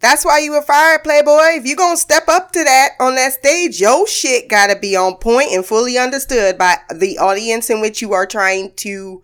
That's 0.00 0.24
why 0.24 0.38
you 0.38 0.52
were 0.52 0.62
fired, 0.62 1.02
Playboy. 1.02 1.56
If 1.56 1.66
you're 1.66 1.76
gonna 1.76 1.96
step 1.96 2.28
up 2.28 2.52
to 2.52 2.62
that 2.62 2.90
on 3.00 3.16
that 3.16 3.32
stage, 3.32 3.80
your 3.80 4.06
shit 4.06 4.48
gotta 4.48 4.76
be 4.76 4.94
on 4.94 5.16
point 5.16 5.50
and 5.52 5.66
fully 5.66 5.98
understood 5.98 6.56
by 6.56 6.78
the 6.94 7.18
audience 7.18 7.68
in 7.68 7.80
which 7.80 8.00
you 8.00 8.12
are 8.12 8.26
trying 8.26 8.72
to 8.76 9.22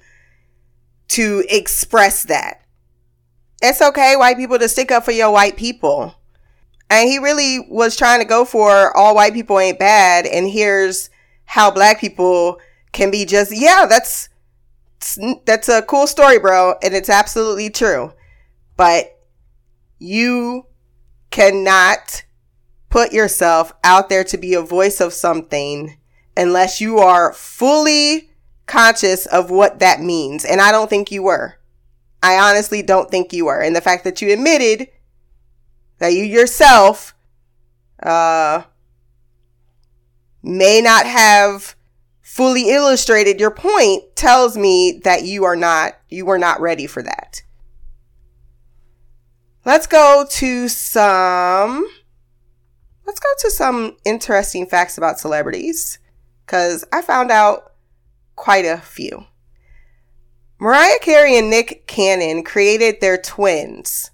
to 1.09 1.45
express 1.49 2.25
that. 2.25 2.63
It's 3.63 3.81
okay, 3.81 4.17
white 4.17 4.37
people, 4.37 4.59
to 4.59 4.69
stick 4.69 4.91
up 4.91 5.05
for 5.05 5.13
your 5.13 5.31
white 5.31 5.57
people. 5.57 6.15
And 6.91 7.09
he 7.09 7.19
really 7.19 7.67
was 7.69 7.97
trying 7.97 8.21
to 8.21 8.27
go 8.27 8.45
for 8.45 8.95
all 8.97 9.15
white 9.15 9.33
people 9.33 9.59
ain't 9.59 9.79
bad, 9.79 10.27
and 10.27 10.49
here's 10.49 11.09
how 11.45 11.71
black 11.71 12.01
people 12.01 12.59
can 12.93 13.11
be 13.11 13.25
just 13.25 13.53
yeah, 13.57 13.87
that's 13.89 14.29
that's 15.47 15.69
a 15.69 15.83
cool 15.83 16.09
story, 16.09 16.39
bro, 16.39 16.75
and 16.83 16.95
it's 16.95 17.09
absolutely 17.09 17.71
true. 17.71 18.13
But 18.77 19.14
you 20.05 20.67
cannot 21.31 22.25
put 22.91 23.13
yourself 23.13 23.73
out 23.83 24.09
there 24.09 24.23
to 24.25 24.39
be 24.39 24.55
a 24.55 24.63
voice 24.63 25.01
of 25.01 25.13
something 25.13 25.97
unless 26.37 26.81
you 26.81 26.99
are 26.99 27.33
fully 27.33 28.31
conscious 28.67 29.27
of 29.27 29.51
what 29.51 29.79
that 29.81 30.01
means. 30.01 30.45
And 30.45 30.61
I 30.61 30.71
don't 30.71 30.89
think 30.89 31.11
you 31.11 31.23
were. 31.23 31.57
I 32.23 32.39
honestly 32.39 32.83
don't 32.83 33.11
think 33.11 33.33
you 33.33 33.47
were. 33.47 33.61
And 33.61 33.75
the 33.75 33.81
fact 33.81 34.05
that 34.05 34.23
you 34.23 34.33
admitted 34.33 34.89
that 35.99 36.13
you 36.13 36.25
yourself 36.25 37.15
uh, 38.03 38.63
may 40.43 40.81
not 40.81 41.07
have 41.07 41.75
fully 42.21 42.71
illustrated 42.71 43.39
your 43.39 43.51
point 43.51 44.17
tells 44.17 44.57
me 44.57 45.01
that 45.05 45.25
you 45.25 45.45
are 45.45 45.57
not 45.57 45.95
you 46.09 46.27
were 46.27 46.39
not 46.39 46.61
ready 46.61 46.87
for 46.87 47.03
that. 47.03 47.44
Let's 49.67 49.87
go 49.87 50.27
to 50.29 50.69
some 50.69 51.89
let's 53.07 53.21
go 53.21 53.29
to 53.39 53.51
some 53.51 53.97
interesting 54.05 54.67
facts 54.67 54.99
about 54.99 55.19
celebrities 55.19 55.99
cuz 56.47 56.85
I 56.93 57.01
found 57.01 57.31
out 57.31 57.73
quite 58.37 58.67
a 58.67 58.79
few. 58.79 59.27
Mariah 60.59 60.99
Carey 61.01 61.39
and 61.39 61.49
Nick 61.49 61.87
Cannon 61.87 62.45
created 62.45 63.01
their 63.01 63.17
twins 63.17 64.11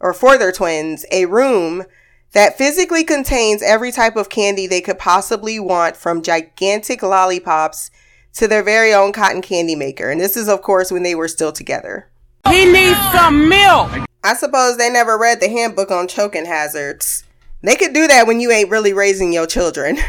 or 0.00 0.14
for 0.14 0.38
their 0.38 0.52
twins 0.52 1.04
a 1.12 1.26
room 1.26 1.84
that 2.32 2.56
physically 2.56 3.04
contains 3.04 3.62
every 3.62 3.92
type 3.92 4.16
of 4.16 4.30
candy 4.30 4.66
they 4.66 4.80
could 4.80 4.98
possibly 4.98 5.60
want 5.60 5.96
from 5.96 6.22
gigantic 6.22 7.02
lollipops 7.02 7.90
to 8.32 8.48
their 8.48 8.62
very 8.62 8.94
own 8.94 9.12
cotton 9.12 9.42
candy 9.42 9.74
maker. 9.74 10.10
And 10.10 10.20
this 10.20 10.38
is 10.38 10.48
of 10.48 10.62
course 10.62 10.90
when 10.90 11.02
they 11.02 11.14
were 11.14 11.28
still 11.28 11.52
together. 11.52 12.10
He 12.48 12.64
needs 12.64 12.98
some 13.12 13.48
milk. 13.48 14.05
I 14.26 14.34
suppose 14.34 14.76
they 14.76 14.90
never 14.90 15.16
read 15.16 15.38
the 15.38 15.48
handbook 15.48 15.92
on 15.92 16.08
choking 16.08 16.46
hazards. 16.46 17.22
They 17.62 17.76
could 17.76 17.94
do 17.94 18.08
that 18.08 18.26
when 18.26 18.40
you 18.40 18.50
ain't 18.50 18.70
really 18.70 18.92
raising 18.92 19.32
your 19.32 19.46
children. 19.46 19.98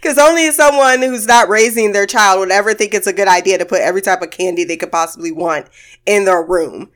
Because 0.00 0.18
only 0.18 0.50
someone 0.50 1.02
who's 1.02 1.26
not 1.26 1.48
raising 1.48 1.92
their 1.92 2.06
child 2.06 2.40
would 2.40 2.50
ever 2.50 2.72
think 2.72 2.94
it's 2.94 3.06
a 3.06 3.12
good 3.12 3.28
idea 3.28 3.58
to 3.58 3.66
put 3.66 3.80
every 3.80 4.00
type 4.00 4.22
of 4.22 4.30
candy 4.30 4.64
they 4.64 4.76
could 4.78 4.92
possibly 4.92 5.30
want 5.30 5.66
in 6.06 6.24
their 6.24 6.42
room. 6.42 6.90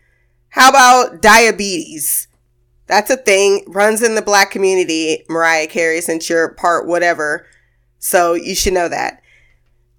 How 0.51 0.71
about 0.71 1.21
diabetes? 1.21 2.29
That's 2.87 3.11
a 3.11 3.17
thing, 3.17 3.65
runs 3.67 4.03
in 4.03 4.15
the 4.15 4.23
black 4.23 4.51
community, 4.51 5.25
Mariah 5.29 5.67
Carey, 5.67 6.01
since 6.01 6.31
you're 6.31 6.55
part 6.55 6.87
whatever. 6.87 7.47
So 7.99 8.33
you 8.35 8.55
should 8.55 8.73
know 8.73 8.89
that. 8.89 9.21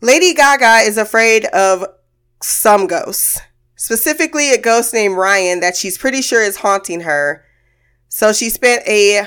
Lady 0.01 0.33
Gaga 0.33 0.87
is 0.87 0.97
afraid 0.97 1.45
of 1.45 1.85
some 2.41 2.87
ghosts 2.87 3.39
specifically 3.79 4.51
a 4.51 4.57
ghost 4.57 4.93
named 4.93 5.15
Ryan 5.15 5.61
that 5.61 5.77
she's 5.77 5.97
pretty 5.97 6.21
sure 6.21 6.43
is 6.43 6.57
haunting 6.57 7.01
her. 7.01 7.45
So 8.09 8.33
she 8.33 8.49
spent 8.49 8.85
a 8.85 9.25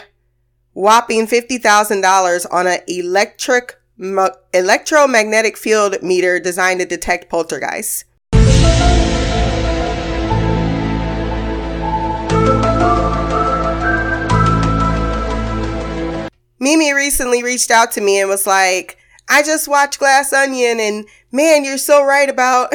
whopping 0.75 1.27
$50,000 1.27 2.47
on 2.51 2.67
an 2.67 2.81
electric 2.87 3.81
mo- 3.97 4.37
electromagnetic 4.53 5.57
field 5.57 6.03
meter 6.03 6.39
designed 6.39 6.81
to 6.81 6.87
detect 6.87 7.31
poltergeists. 7.31 8.05
Mimi 16.61 16.93
recently 16.93 17.43
reached 17.43 17.71
out 17.71 17.91
to 17.93 18.03
me 18.03 18.21
and 18.21 18.29
was 18.29 18.47
like, 18.47 18.99
I 19.31 19.43
just 19.43 19.67
watched 19.67 19.99
Glass 19.99 20.31
Onion 20.33 20.79
and 20.79 21.07
man, 21.33 21.65
you're 21.65 21.79
so 21.79 22.05
right 22.05 22.29
about 22.29 22.73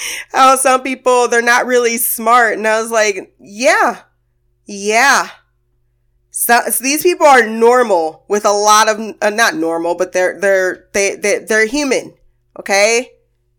how 0.32 0.56
some 0.56 0.82
people 0.82 1.28
they're 1.28 1.42
not 1.42 1.66
really 1.66 1.96
smart. 1.96 2.58
And 2.58 2.66
i 2.66 2.80
was 2.80 2.90
like 2.90 3.34
yeah 3.38 4.02
yeah. 4.66 5.30
So, 6.30 6.60
so 6.70 6.84
these 6.84 7.02
people 7.02 7.26
are 7.26 7.44
normal 7.48 8.24
with 8.28 8.44
a 8.44 8.52
lot 8.52 8.88
of 8.88 9.14
uh, 9.22 9.30
not 9.30 9.56
normal 9.56 9.94
but 9.96 10.12
they're 10.12 10.38
they're 10.38 10.88
they, 10.92 11.16
they 11.16 11.38
they're 11.38 11.66
human 11.66 12.14
okay? 12.58 13.10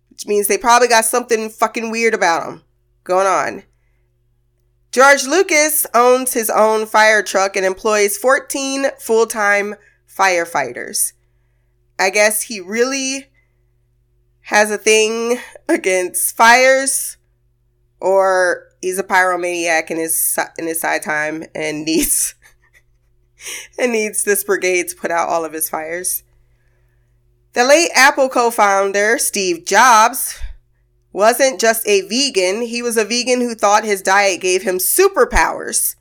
Which 0.10 0.28
means 0.28 0.48
they 0.48 0.58
probably 0.58 0.88
got 0.88 1.06
something 1.06 1.50
fucking 1.50 1.92
weird 1.92 2.14
about 2.14 2.46
them 2.46 2.64
going 3.04 3.28
on. 3.28 3.64
George 4.92 5.26
lucas 5.26 5.86
owns 5.94 6.34
his 6.34 6.50
own 6.50 6.86
fire 6.86 7.22
truck 7.22 7.56
and 7.56 7.66
employs 7.66 8.18
14 8.18 8.88
full-time 9.00 9.76
firefighters. 10.08 11.14
I 12.00 12.10
guess 12.10 12.44
he 12.44 12.60
really 12.60 13.29
has 14.50 14.72
a 14.72 14.80
thing 14.80 15.38
against 15.68 16.36
fires 16.36 17.18
or 18.02 18.64
he's 18.82 18.98
a 18.98 19.04
pyromaniac 19.04 19.92
in 19.92 19.98
his 19.98 20.40
in 20.58 20.66
his 20.66 20.82
side 20.82 21.04
time 21.04 21.44
and 21.54 21.86
needs 21.86 22.34
and 23.78 23.92
needs 23.92 24.24
this 24.24 24.44
brigade 24.44 24.88
to 24.88 24.96
put 24.96 25.12
out 25.12 25.30
all 25.30 25.46
of 25.46 25.54
his 25.54 25.70
fires. 25.70 26.24
The 27.54 27.64
late 27.64 27.92
Apple 27.94 28.28
co-founder 28.28 29.20
Steve 29.20 29.66
Jobs 29.66 30.40
wasn't 31.14 31.62
just 31.62 31.88
a 31.88 32.02
vegan, 32.02 32.64
he 32.64 32.82
was 32.82 32.98
a 32.98 33.06
vegan 33.06 33.42
who 33.42 33.54
thought 33.54 33.84
his 33.84 34.02
diet 34.02 34.42
gave 34.42 34.64
him 34.64 34.80
superpowers. 34.80 35.96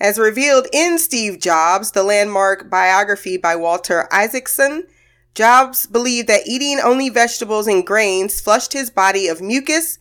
As 0.00 0.18
revealed 0.18 0.68
in 0.72 0.96
Steve 0.98 1.38
Jobs, 1.38 1.90
the 1.90 2.02
landmark 2.02 2.70
biography 2.70 3.36
by 3.36 3.56
Walter 3.56 4.08
Isaacson, 4.10 4.84
Jobs 5.34 5.86
believed 5.86 6.28
that 6.28 6.46
eating 6.46 6.78
only 6.78 7.08
vegetables 7.08 7.66
and 7.66 7.84
grains 7.84 8.40
flushed 8.40 8.72
his 8.72 8.88
body 8.88 9.26
of 9.26 9.40
mucus, 9.40 9.98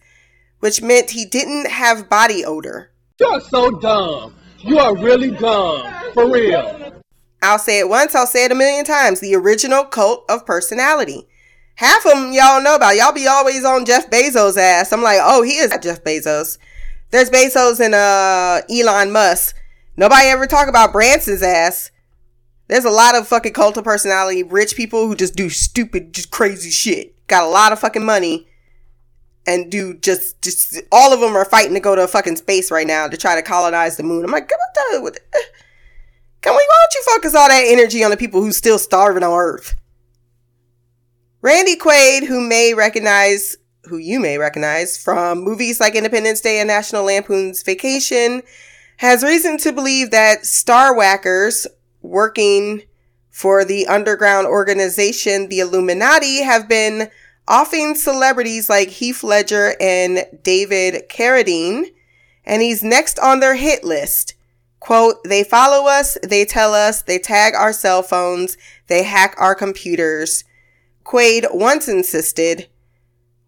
which 0.60 0.82
meant 0.82 1.12
he 1.12 1.26
didn't 1.26 1.70
have 1.70 2.10
body 2.10 2.46
odor. 2.46 2.92
You're 3.20 3.42
so 3.42 3.72
dumb. 3.72 4.36
You 4.60 4.78
are 4.80 4.96
really 4.96 5.32
dumb. 5.32 5.92
For 6.14 6.32
real. 6.32 7.02
I'll 7.42 7.60
say 7.60 7.80
it 7.80 7.90
once, 7.90 8.16
I'll 8.16 8.28
say 8.28 8.46
it 8.46 8.52
a 8.52 8.56
million 8.56 8.86
times. 8.86 9.20
The 9.20 9.36
original 9.36 9.84
cult 9.84 10.24
of 10.30 10.46
personality. 10.46 11.28
Half 11.76 12.06
of 12.06 12.12
them 12.14 12.32
y'all 12.32 12.62
know 12.62 12.76
about. 12.76 12.96
Y'all 12.96 13.12
be 13.12 13.28
always 13.28 13.66
on 13.66 13.86
Jeff 13.86 14.10
Bezos' 14.10 14.58
ass. 14.58 14.94
I'm 14.94 15.02
like, 15.02 15.20
oh, 15.22 15.42
he 15.42 15.58
is 15.58 15.76
Jeff 15.82 16.04
Bezos. 16.04 16.60
There's 17.10 17.30
Bezos 17.30 17.80
and 17.80 17.96
uh 17.96 18.62
Elon 18.70 19.12
Musk. 19.12 19.56
Nobody 19.98 20.28
ever 20.28 20.46
talk 20.46 20.68
about 20.68 20.94
Branson's 20.94 21.42
ass. 21.42 21.92
There's 22.68 22.86
a 22.86 22.90
lot 22.90 23.16
of 23.16 23.28
fucking 23.28 23.54
cult 23.54 23.78
of 23.78 23.84
personality, 23.84 24.44
rich 24.44 24.76
people 24.76 25.08
who 25.08 25.16
just 25.16 25.36
do 25.36 25.50
stupid, 25.50 26.14
just 26.14 26.32
crazy 26.32 26.72
shit. 26.72 27.16
Got 27.28 27.44
a 27.44 27.50
lot 27.50 27.72
of 27.72 27.80
fucking 27.80 28.06
money. 28.06 28.48
and 29.46 29.70
do 29.72 29.94
just 29.96 30.42
just 30.42 30.82
all 30.92 31.14
of 31.14 31.20
them 31.20 31.36
are 31.36 31.46
fighting 31.46 31.74
to 31.74 31.80
go 31.80 31.96
to 31.96 32.04
a 32.04 32.08
fucking 32.08 32.38
space 32.38 32.72
right 32.72 32.88
now 32.88 33.08
to 33.08 33.18
try 33.18 33.36
to 33.36 33.42
colonize 33.42 33.98
the 33.98 34.04
moon. 34.04 34.24
I'm 34.24 34.32
like, 34.32 34.50
what 34.50 34.60
the, 34.74 35.20
can 36.42 36.54
we? 36.54 36.58
Why 36.58 36.86
don't 36.86 36.94
you 36.94 37.04
focus 37.14 37.36
all 37.36 37.48
that 37.48 37.66
energy 37.68 38.04
on 38.04 38.12
the 38.12 38.18
people 38.18 38.42
who's 38.42 38.58
still 38.58 38.80
starving 38.80 39.24
on 39.24 39.34
Earth? 39.34 39.76
Randy 41.42 41.76
Quaid, 41.76 42.26
who 42.26 42.40
may 42.40 42.74
recognize, 42.74 43.58
who 43.84 43.98
you 43.98 44.20
may 44.20 44.38
recognize 44.38 44.98
from 45.02 45.44
movies 45.44 45.80
like 45.82 45.96
Independence 45.96 46.40
Day 46.40 46.60
and 46.60 46.68
National 46.68 47.04
Lampoon's 47.04 47.64
Vacation, 47.64 48.44
has 48.98 49.24
reason 49.24 49.58
to 49.58 49.74
believe 49.74 50.12
that 50.12 50.46
star 50.46 50.96
whackers 50.96 51.68
working 52.04 52.84
for 53.32 53.66
the 53.66 53.88
underground 53.88 54.46
organization, 54.46 55.50
the 55.50 55.60
Illuminati, 55.60 56.44
have 56.44 56.70
been 56.70 57.10
offing 57.48 57.96
celebrities 57.96 58.70
like 58.70 58.90
Heath 58.90 59.24
Ledger 59.24 59.74
and 59.80 60.26
David 60.44 61.10
Carradine, 61.10 61.86
and 62.46 62.62
he's 62.62 62.84
next 62.84 63.18
on 63.18 63.40
their 63.40 63.56
hit 63.56 63.84
list. 63.84 64.36
Quote, 64.80 65.24
they 65.24 65.44
follow 65.44 65.88
us, 65.88 66.18
they 66.22 66.46
tell 66.46 66.74
us, 66.74 67.02
they 67.02 67.18
tag 67.18 67.56
our 67.56 67.74
cell 67.74 68.04
phones, 68.04 68.58
they 68.88 69.04
hack 69.04 69.34
our 69.40 69.56
computers. 69.56 70.44
Quaid 71.06 71.48
once 71.54 71.88
insisted, 71.88 72.68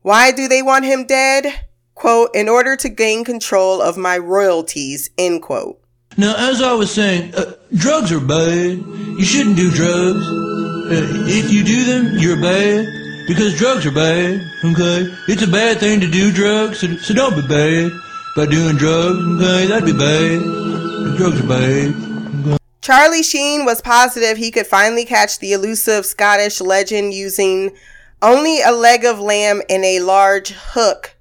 why 0.02 0.32
do 0.32 0.48
they 0.48 0.62
want 0.62 0.86
him 0.86 1.06
dead? 1.06 1.68
Quote, 1.94 2.30
in 2.34 2.50
order 2.50 2.76
to 2.76 2.90
gain 2.90 3.24
control 3.24 3.82
of 3.82 3.98
my 3.98 4.18
royalties, 4.18 5.10
end 5.18 5.42
quote. 5.42 5.82
Now, 6.18 6.34
as 6.38 6.62
I 6.62 6.72
was 6.74 6.94
saying, 6.94 7.36
uh, 7.36 7.54
drugs 7.74 8.12
are 8.14 8.22
bad. 8.22 8.78
You 8.78 9.26
shouldn't 9.26 9.58
do 9.58 9.70
drugs. 9.70 10.26
Uh, 10.26 11.26
if 11.28 11.52
you 11.52 11.62
do 11.64 11.84
them, 11.84 12.18
you're 12.18 12.42
bad. 12.42 12.86
Because 13.28 13.58
drugs 13.58 13.86
are 13.86 13.92
bad, 13.92 14.40
okay? 14.64 15.14
It's 15.28 15.42
a 15.42 15.48
bad 15.48 15.80
thing 15.80 16.00
to 16.00 16.08
do 16.08 16.32
drugs, 16.32 16.80
so, 16.80 16.96
so 16.98 17.14
don't 17.14 17.36
be 17.36 17.46
bad 17.46 17.92
by 18.36 18.46
doing 18.46 18.78
drugs, 18.78 19.20
okay? 19.42 19.66
That'd 19.66 19.86
be 19.86 19.92
bad. 19.92 21.18
Drugs 21.18 21.42
are 21.42 21.48
bad. 21.48 22.60
Charlie 22.82 23.24
Sheen 23.24 23.66
was 23.66 23.82
positive 23.82 24.38
he 24.38 24.52
could 24.52 24.68
finally 24.68 25.06
catch 25.06 25.40
the 25.40 25.54
elusive 25.54 26.06
Scottish 26.06 26.62
legend 26.62 27.14
using 27.14 27.76
only 28.22 28.62
a 28.62 28.72
leg 28.72 29.04
of 29.04 29.20
lamb 29.20 29.62
and 29.70 29.84
a 29.84 30.00
large 30.00 30.52
hook. 30.52 31.16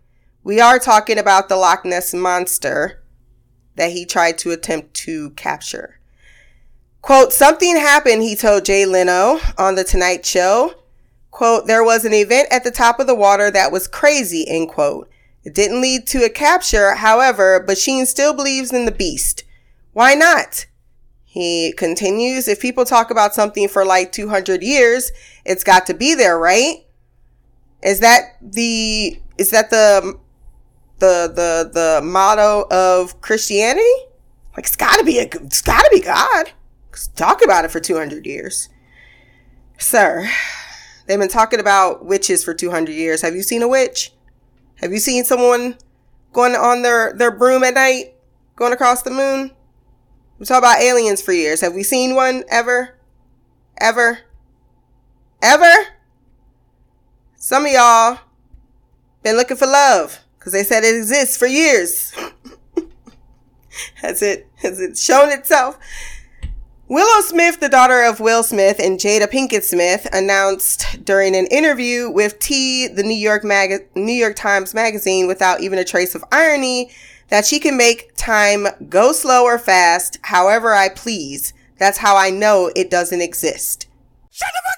We 0.45 0.61
are 0.61 0.79
talking 0.79 1.19
about 1.19 1.49
the 1.49 1.57
Loch 1.57 1.85
Ness 1.85 2.13
Monster 2.13 3.01
that 3.77 3.93
he 3.93 4.05
tried 4.05 4.39
to 4.39 4.51
attempt 4.51 4.95
to 4.95 5.31
capture. 5.31 5.99
Quote, 7.03 7.33
something 7.33 7.77
happened, 7.77 8.23
he 8.23 8.35
told 8.35 8.65
Jay 8.65 8.87
Leno 8.87 9.39
on 9.59 9.75
The 9.75 9.85
Tonight 9.85 10.25
Show. 10.25 10.75
Quote, 11.31 11.67
there 11.67 11.85
was 11.85 12.05
an 12.05 12.15
event 12.15 12.49
at 12.51 12.65
the 12.65 12.71
top 12.71 12.99
of 12.99 13.07
the 13.07 13.15
water 13.15 13.51
that 13.51 13.73
was 13.73 13.87
crazy, 13.87 14.47
end 14.49 14.69
quote. 14.69 15.11
It 15.43 15.55
didn't 15.55 15.83
lead 15.83 16.07
to 16.07 16.25
a 16.25 16.31
capture, 16.31 16.95
however, 16.95 17.63
but 17.65 17.77
Sheen 17.77 18.07
still 18.07 18.33
believes 18.33 18.73
in 18.73 18.87
the 18.87 18.93
beast. 18.93 19.45
Why 19.93 20.15
not? 20.15 20.67
He 21.25 21.75
continues, 21.77 22.49
if 22.49 22.61
people 22.61 22.85
talk 22.85 23.11
about 23.11 23.35
something 23.35 23.69
for 23.69 23.85
like 23.85 24.13
200 24.13 24.63
years, 24.63 25.13
it's 25.45 25.65
got 25.65 25.85
to 25.87 25.95
be 25.95 26.15
there, 26.15 26.39
right? 26.39 26.87
Is 27.83 28.01
that 28.01 28.37
the, 28.41 29.21
is 29.37 29.51
that 29.51 29.69
the, 29.69 30.19
the, 30.99 31.31
the, 31.35 31.71
the 31.73 32.01
motto 32.03 32.67
of 32.71 33.21
Christianity? 33.21 33.85
Like, 34.57 34.67
it's 34.67 34.77
gotta 34.77 35.05
be 35.05 35.19
a, 35.19 35.25
it's 35.25 35.63
gotta 35.63 35.89
be 35.93 36.01
God. 36.01 36.53
Talk 37.17 37.45
about 37.45 37.65
it 37.65 37.71
for 37.71 37.81
200 37.81 38.25
years. 38.25 38.69
Sir, 39.79 40.29
They've 41.07 41.19
been 41.19 41.29
talking 41.29 41.61
about 41.61 42.05
witches 42.05 42.43
for 42.43 42.55
200 42.55 42.93
years. 42.93 43.23
Have 43.23 43.35
you 43.35 43.43
seen 43.43 43.63
a 43.63 43.69
witch? 43.69 44.13
Have 44.77 44.93
you 44.93 44.99
seen 44.99 45.25
someone 45.25 45.77
going 46.33 46.55
on 46.55 46.83
their, 46.83 47.13
their 47.13 47.31
broom 47.31 47.63
at 47.63 47.75
night, 47.75 48.15
going 48.57 48.73
across 48.73 49.03
the 49.03 49.11
moon? 49.11 49.51
We 50.39 50.47
talk 50.47 50.59
about 50.59 50.81
aliens 50.81 51.21
for 51.21 51.33
years. 51.33 51.61
Have 51.61 51.75
we 51.75 51.83
seen 51.83 52.15
one 52.15 52.45
ever? 52.49 52.99
Ever? 53.79 54.21
Ever? 55.43 55.73
Some 57.37 57.67
of 57.67 57.73
y'all 57.73 58.21
been 59.23 59.37
looking 59.37 59.57
for 59.59 59.67
love 59.67 60.21
because 60.45 60.53
they 60.53 60.63
said 60.63 60.85
it 60.85 60.95
exists 60.95 61.39
for 61.39 61.47
years. 61.47 62.13
has 63.95 64.21
it 64.21 64.47
has 64.57 64.79
it 64.79 64.99
shown 64.99 65.33
itself? 65.33 65.79
Willow 66.87 67.23
Smith, 67.23 67.61
the 67.61 67.71
daughter 67.71 68.03
of 68.03 68.21
Will 68.21 68.43
Smith 68.43 68.79
and 68.79 69.01
Jada 69.01 69.27
Pinkett 69.27 69.63
Smith, 69.63 70.07
announced 70.13 71.03
during 71.03 71.35
an 71.35 71.47
interview 71.47 72.11
with 72.11 72.39
T, 72.41 72.89
the 72.89 73.03
New 73.03 73.17
York 73.17 73.43
Mag- 73.43 73.89
New 73.95 74.13
York 74.13 74.37
Times 74.37 74.75
magazine, 74.75 75.27
without 75.27 75.63
even 75.63 75.79
a 75.79 75.85
trace 75.85 76.15
of 76.15 76.23
irony, 76.31 76.91
that 77.31 77.47
she 77.47 77.59
can 77.59 77.79
make 77.79 78.15
time 78.19 78.67
go 78.91 79.13
slow 79.13 79.45
or 79.45 79.59
fast, 79.59 80.19
however 80.25 80.75
I 80.75 80.91
please. 80.91 81.55
That's 81.79 81.97
how 81.97 82.19
I 82.19 82.29
know 82.29 82.71
it 82.77 82.91
doesn't 82.91 83.23
exist. 83.23 83.87
Shut 84.31 84.51
the 84.53 84.61
fuck 84.63 84.77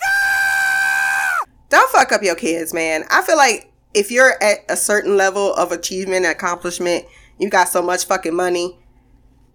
up! 1.42 1.48
Don't 1.70 1.90
fuck 1.90 2.12
up 2.12 2.22
your 2.22 2.36
kids, 2.36 2.72
man. 2.72 3.02
I 3.10 3.22
feel 3.22 3.36
like 3.36 3.72
if 3.96 4.10
you're 4.10 4.40
at 4.42 4.58
a 4.68 4.76
certain 4.76 5.16
level 5.16 5.52
of 5.54 5.72
achievement 5.72 6.26
accomplishment, 6.26 7.06
you 7.38 7.50
got 7.50 7.68
so 7.68 7.82
much 7.82 8.04
fucking 8.04 8.36
money, 8.36 8.78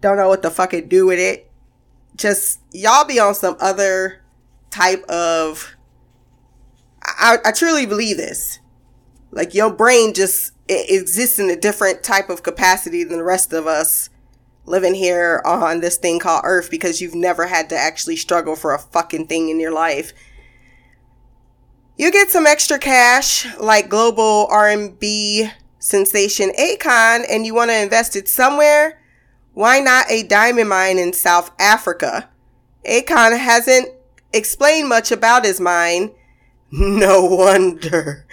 don't 0.00 0.16
know 0.16 0.28
what 0.28 0.42
to 0.42 0.50
fucking 0.50 0.88
do 0.88 1.06
with 1.06 1.18
it 1.18 1.48
just 2.16 2.60
y'all 2.72 3.04
be 3.04 3.18
on 3.18 3.34
some 3.34 3.56
other 3.60 4.22
type 4.70 5.02
of 5.04 5.74
I, 7.02 7.38
I 7.44 7.52
truly 7.52 7.86
believe 7.86 8.16
this. 8.16 8.60
Like 9.30 9.54
your 9.54 9.72
brain 9.72 10.14
just 10.14 10.52
exists 10.68 11.38
in 11.38 11.50
a 11.50 11.56
different 11.56 12.02
type 12.02 12.30
of 12.30 12.42
capacity 12.42 13.02
than 13.02 13.18
the 13.18 13.24
rest 13.24 13.52
of 13.52 13.66
us 13.66 14.08
living 14.64 14.94
here 14.94 15.42
on 15.44 15.80
this 15.80 15.96
thing 15.96 16.20
called 16.20 16.42
Earth 16.44 16.70
because 16.70 17.00
you've 17.00 17.14
never 17.14 17.46
had 17.46 17.68
to 17.70 17.76
actually 17.76 18.16
struggle 18.16 18.54
for 18.54 18.72
a 18.72 18.78
fucking 18.78 19.26
thing 19.26 19.48
in 19.48 19.58
your 19.58 19.72
life. 19.72 20.12
You 22.02 22.10
get 22.10 22.32
some 22.32 22.48
extra 22.48 22.80
cash 22.80 23.46
like 23.58 23.88
global 23.88 24.48
R&B 24.50 25.48
sensation 25.78 26.50
Akon 26.58 27.24
and 27.30 27.46
you 27.46 27.54
want 27.54 27.70
to 27.70 27.80
invest 27.80 28.16
it 28.16 28.26
somewhere 28.28 29.00
why 29.54 29.78
not 29.78 30.10
a 30.10 30.24
diamond 30.24 30.68
mine 30.68 30.98
in 30.98 31.12
South 31.12 31.52
Africa? 31.60 32.28
Akon 32.84 33.38
hasn't 33.38 33.88
explained 34.32 34.88
much 34.88 35.12
about 35.12 35.44
his 35.44 35.60
mine. 35.60 36.10
No 36.72 37.24
wonder. 37.24 38.26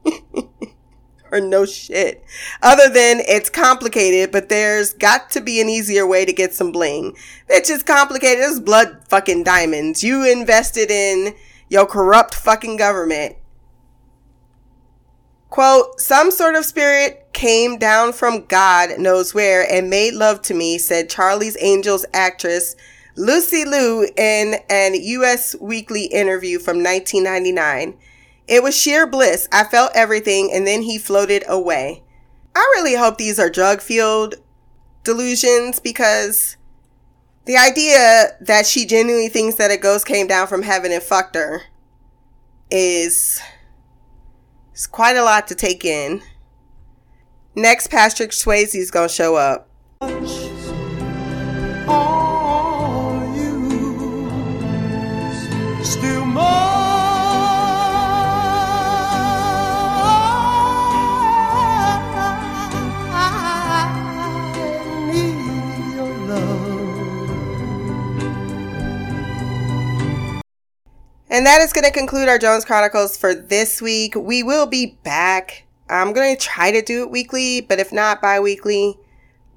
or 1.30 1.40
no 1.40 1.66
shit. 1.66 2.24
Other 2.62 2.88
than 2.88 3.20
it's 3.28 3.50
complicated, 3.50 4.32
but 4.32 4.48
there's 4.48 4.94
got 4.94 5.28
to 5.32 5.42
be 5.42 5.60
an 5.60 5.68
easier 5.68 6.06
way 6.06 6.24
to 6.24 6.32
get 6.32 6.54
some 6.54 6.72
bling. 6.72 7.12
Bitch, 7.50 7.68
It's 7.68 7.82
complicated. 7.82 8.42
It's 8.42 8.58
blood 8.58 9.04
fucking 9.08 9.44
diamonds. 9.44 10.02
You 10.02 10.24
invested 10.24 10.90
in 10.90 11.34
your 11.70 11.86
corrupt 11.86 12.34
fucking 12.34 12.76
government. 12.76 13.36
Quote, 15.48 15.98
some 16.00 16.30
sort 16.30 16.54
of 16.54 16.64
spirit 16.64 17.28
came 17.32 17.78
down 17.78 18.12
from 18.12 18.44
God 18.44 18.98
knows 18.98 19.32
where 19.32 19.66
and 19.72 19.88
made 19.88 20.14
love 20.14 20.42
to 20.42 20.54
me, 20.54 20.78
said 20.78 21.08
Charlie's 21.08 21.56
Angels 21.60 22.04
actress 22.12 22.76
Lucy 23.16 23.64
Liu 23.64 24.08
in 24.16 24.56
an 24.68 24.94
US 24.94 25.56
Weekly 25.60 26.04
interview 26.04 26.58
from 26.58 26.82
1999. 26.82 27.98
It 28.46 28.62
was 28.62 28.76
sheer 28.76 29.06
bliss. 29.06 29.48
I 29.52 29.64
felt 29.64 29.92
everything 29.94 30.50
and 30.52 30.66
then 30.66 30.82
he 30.82 30.98
floated 30.98 31.44
away. 31.48 32.02
I 32.54 32.60
really 32.76 32.96
hope 32.96 33.18
these 33.18 33.38
are 33.38 33.50
drug 33.50 33.80
fueled 33.80 34.36
delusions 35.04 35.80
because 35.80 36.56
the 37.46 37.56
idea 37.56 38.36
that 38.40 38.66
she 38.66 38.84
genuinely 38.86 39.28
thinks 39.28 39.56
that 39.56 39.70
a 39.70 39.76
ghost 39.76 40.06
came 40.06 40.26
down 40.26 40.46
from 40.46 40.62
heaven 40.62 40.92
and 40.92 41.02
fucked 41.02 41.34
her 41.34 41.62
is 42.70 43.40
it's 44.72 44.86
quite 44.86 45.16
a 45.16 45.22
lot 45.22 45.48
to 45.48 45.54
take 45.54 45.84
in. 45.84 46.22
Next, 47.54 47.88
Patrick 47.88 48.30
Swayze 48.30 48.74
is 48.74 48.90
gonna 48.90 49.08
show 49.08 49.36
up. 49.36 49.69
And 71.40 71.46
that 71.46 71.62
is 71.62 71.72
going 71.72 71.84
to 71.84 71.90
conclude 71.90 72.28
our 72.28 72.36
Jones 72.36 72.66
Chronicles 72.66 73.16
for 73.16 73.34
this 73.34 73.80
week. 73.80 74.14
We 74.14 74.42
will 74.42 74.66
be 74.66 74.98
back. 75.04 75.64
I'm 75.88 76.12
going 76.12 76.36
to 76.36 76.38
try 76.38 76.70
to 76.70 76.82
do 76.82 77.00
it 77.00 77.10
weekly, 77.10 77.62
but 77.62 77.80
if 77.80 77.94
not 77.94 78.20
bi-weekly, 78.20 78.98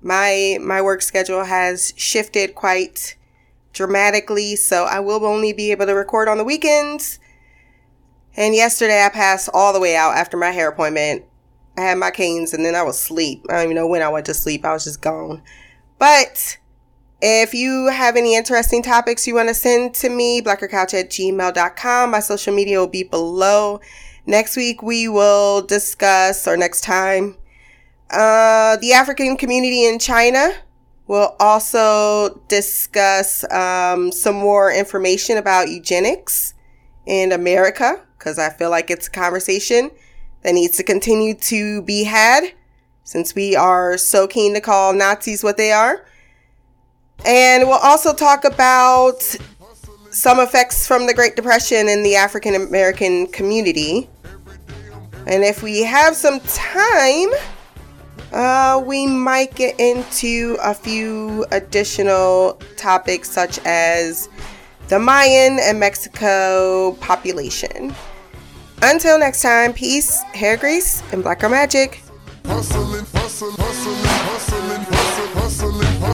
my 0.02 0.60
my 0.62 0.82
work 0.82 1.02
schedule 1.02 1.44
has 1.44 1.94
shifted 1.98 2.56
quite 2.56 3.18
dramatically, 3.74 4.56
so 4.56 4.86
I 4.86 5.02
will 5.02 5.26
only 5.26 5.52
be 5.52 5.72
able 5.72 5.86
to 5.88 5.94
record 5.94 6.30
on 6.30 6.38
the 6.38 6.46
weekends. 6.46 7.20
And 8.38 8.56
yesterday 8.56 9.06
I 9.06 9.10
passed 9.10 9.50
all 9.54 9.74
the 9.74 9.82
way 9.82 9.98
out 9.98 10.16
after 10.16 10.38
my 10.38 10.52
hair 10.52 10.70
appointment. 10.70 11.26
I 11.78 11.82
had 11.82 11.98
my 11.98 12.12
canes 12.12 12.54
and 12.54 12.64
then 12.64 12.76
I 12.76 12.84
was 12.84 12.96
asleep. 12.96 13.46
I 13.50 13.56
don't 13.56 13.64
even 13.66 13.76
know 13.76 13.88
when 13.88 14.02
I 14.02 14.08
went 14.08 14.26
to 14.28 14.34
sleep. 14.34 14.64
I 14.64 14.72
was 14.72 14.86
just 14.86 15.02
gone. 15.02 15.44
But 16.00 16.60
if 17.26 17.54
you 17.54 17.88
have 17.88 18.18
any 18.18 18.36
interesting 18.36 18.84
topics 18.84 19.26
you 19.26 19.36
want 19.36 19.48
to 19.48 19.54
send 19.54 19.94
to 19.96 20.10
me, 20.10 20.42
blackercouch 20.42 20.94
at 20.94 21.10
gmail.com. 21.10 22.12
My 22.12 22.20
social 22.20 22.54
media 22.54 22.80
will 22.80 22.88
be 22.88 23.04
below. 23.04 23.80
Next 24.26 24.58
week 24.58 24.84
we 24.84 25.08
will 25.08 25.62
discuss, 25.62 26.46
or 26.46 26.58
next 26.58 26.82
time, 26.82 27.38
uh, 28.12 28.76
the 28.76 28.92
African 28.92 29.38
community 29.38 29.86
in 29.86 30.00
China. 30.00 30.52
We'll 31.08 31.34
also 31.40 32.42
discuss 32.50 33.50
um, 33.50 34.12
some 34.12 34.36
more 34.36 34.70
information 34.74 35.38
about 35.38 35.70
eugenics 35.70 36.54
in 37.06 37.32
America 37.32 38.06
because 38.18 38.38
I 38.38 38.50
feel 38.50 38.70
like 38.70 38.92
it's 38.92 39.08
a 39.08 39.12
conversation 39.12 39.92
that 40.42 40.54
needs 40.54 40.76
to 40.76 40.84
continue 40.84 41.36
to 41.36 41.84
be 41.84 42.04
had 42.04 42.52
since 43.06 43.34
we 43.34 43.56
are 43.56 43.98
so 43.98 44.28
keen 44.28 44.54
to 44.56 44.60
call 44.60 44.92
Nazis 44.92 45.42
what 45.42 45.56
they 45.56 45.72
are. 45.72 46.06
And 47.26 47.68
we'll 47.68 47.78
also 47.78 48.14
talk 48.14 48.44
about 48.44 49.22
some 50.10 50.40
effects 50.40 50.88
from 50.88 51.08
the 51.08 51.14
Great 51.14 51.36
Depression 51.36 51.88
in 51.88 52.04
the 52.04 52.16
African 52.16 52.56
American 52.56 53.28
community. 53.28 54.10
And 55.26 55.44
if 55.44 55.64
we 55.64 55.84
have 55.84 56.16
some 56.16 56.40
time, 56.42 57.30
uh, 58.34 58.84
we 58.86 59.08
might 59.08 59.56
get 59.56 59.80
into 59.80 60.58
a 60.62 60.74
few 60.74 61.46
additional 61.52 62.60
topics 62.76 63.30
such 63.30 63.60
as 63.66 64.28
the 64.90 65.00
Mayan 65.00 65.60
and 65.60 65.80
Mexico 65.80 66.94
population. 67.00 67.96
Until 68.82 69.18
next 69.18 69.42
time, 69.42 69.72
peace, 69.72 70.22
hair 70.34 70.58
grease, 70.58 71.02
and 71.14 71.24
black 71.24 71.40
girl 71.40 71.52
magic. 71.52 72.02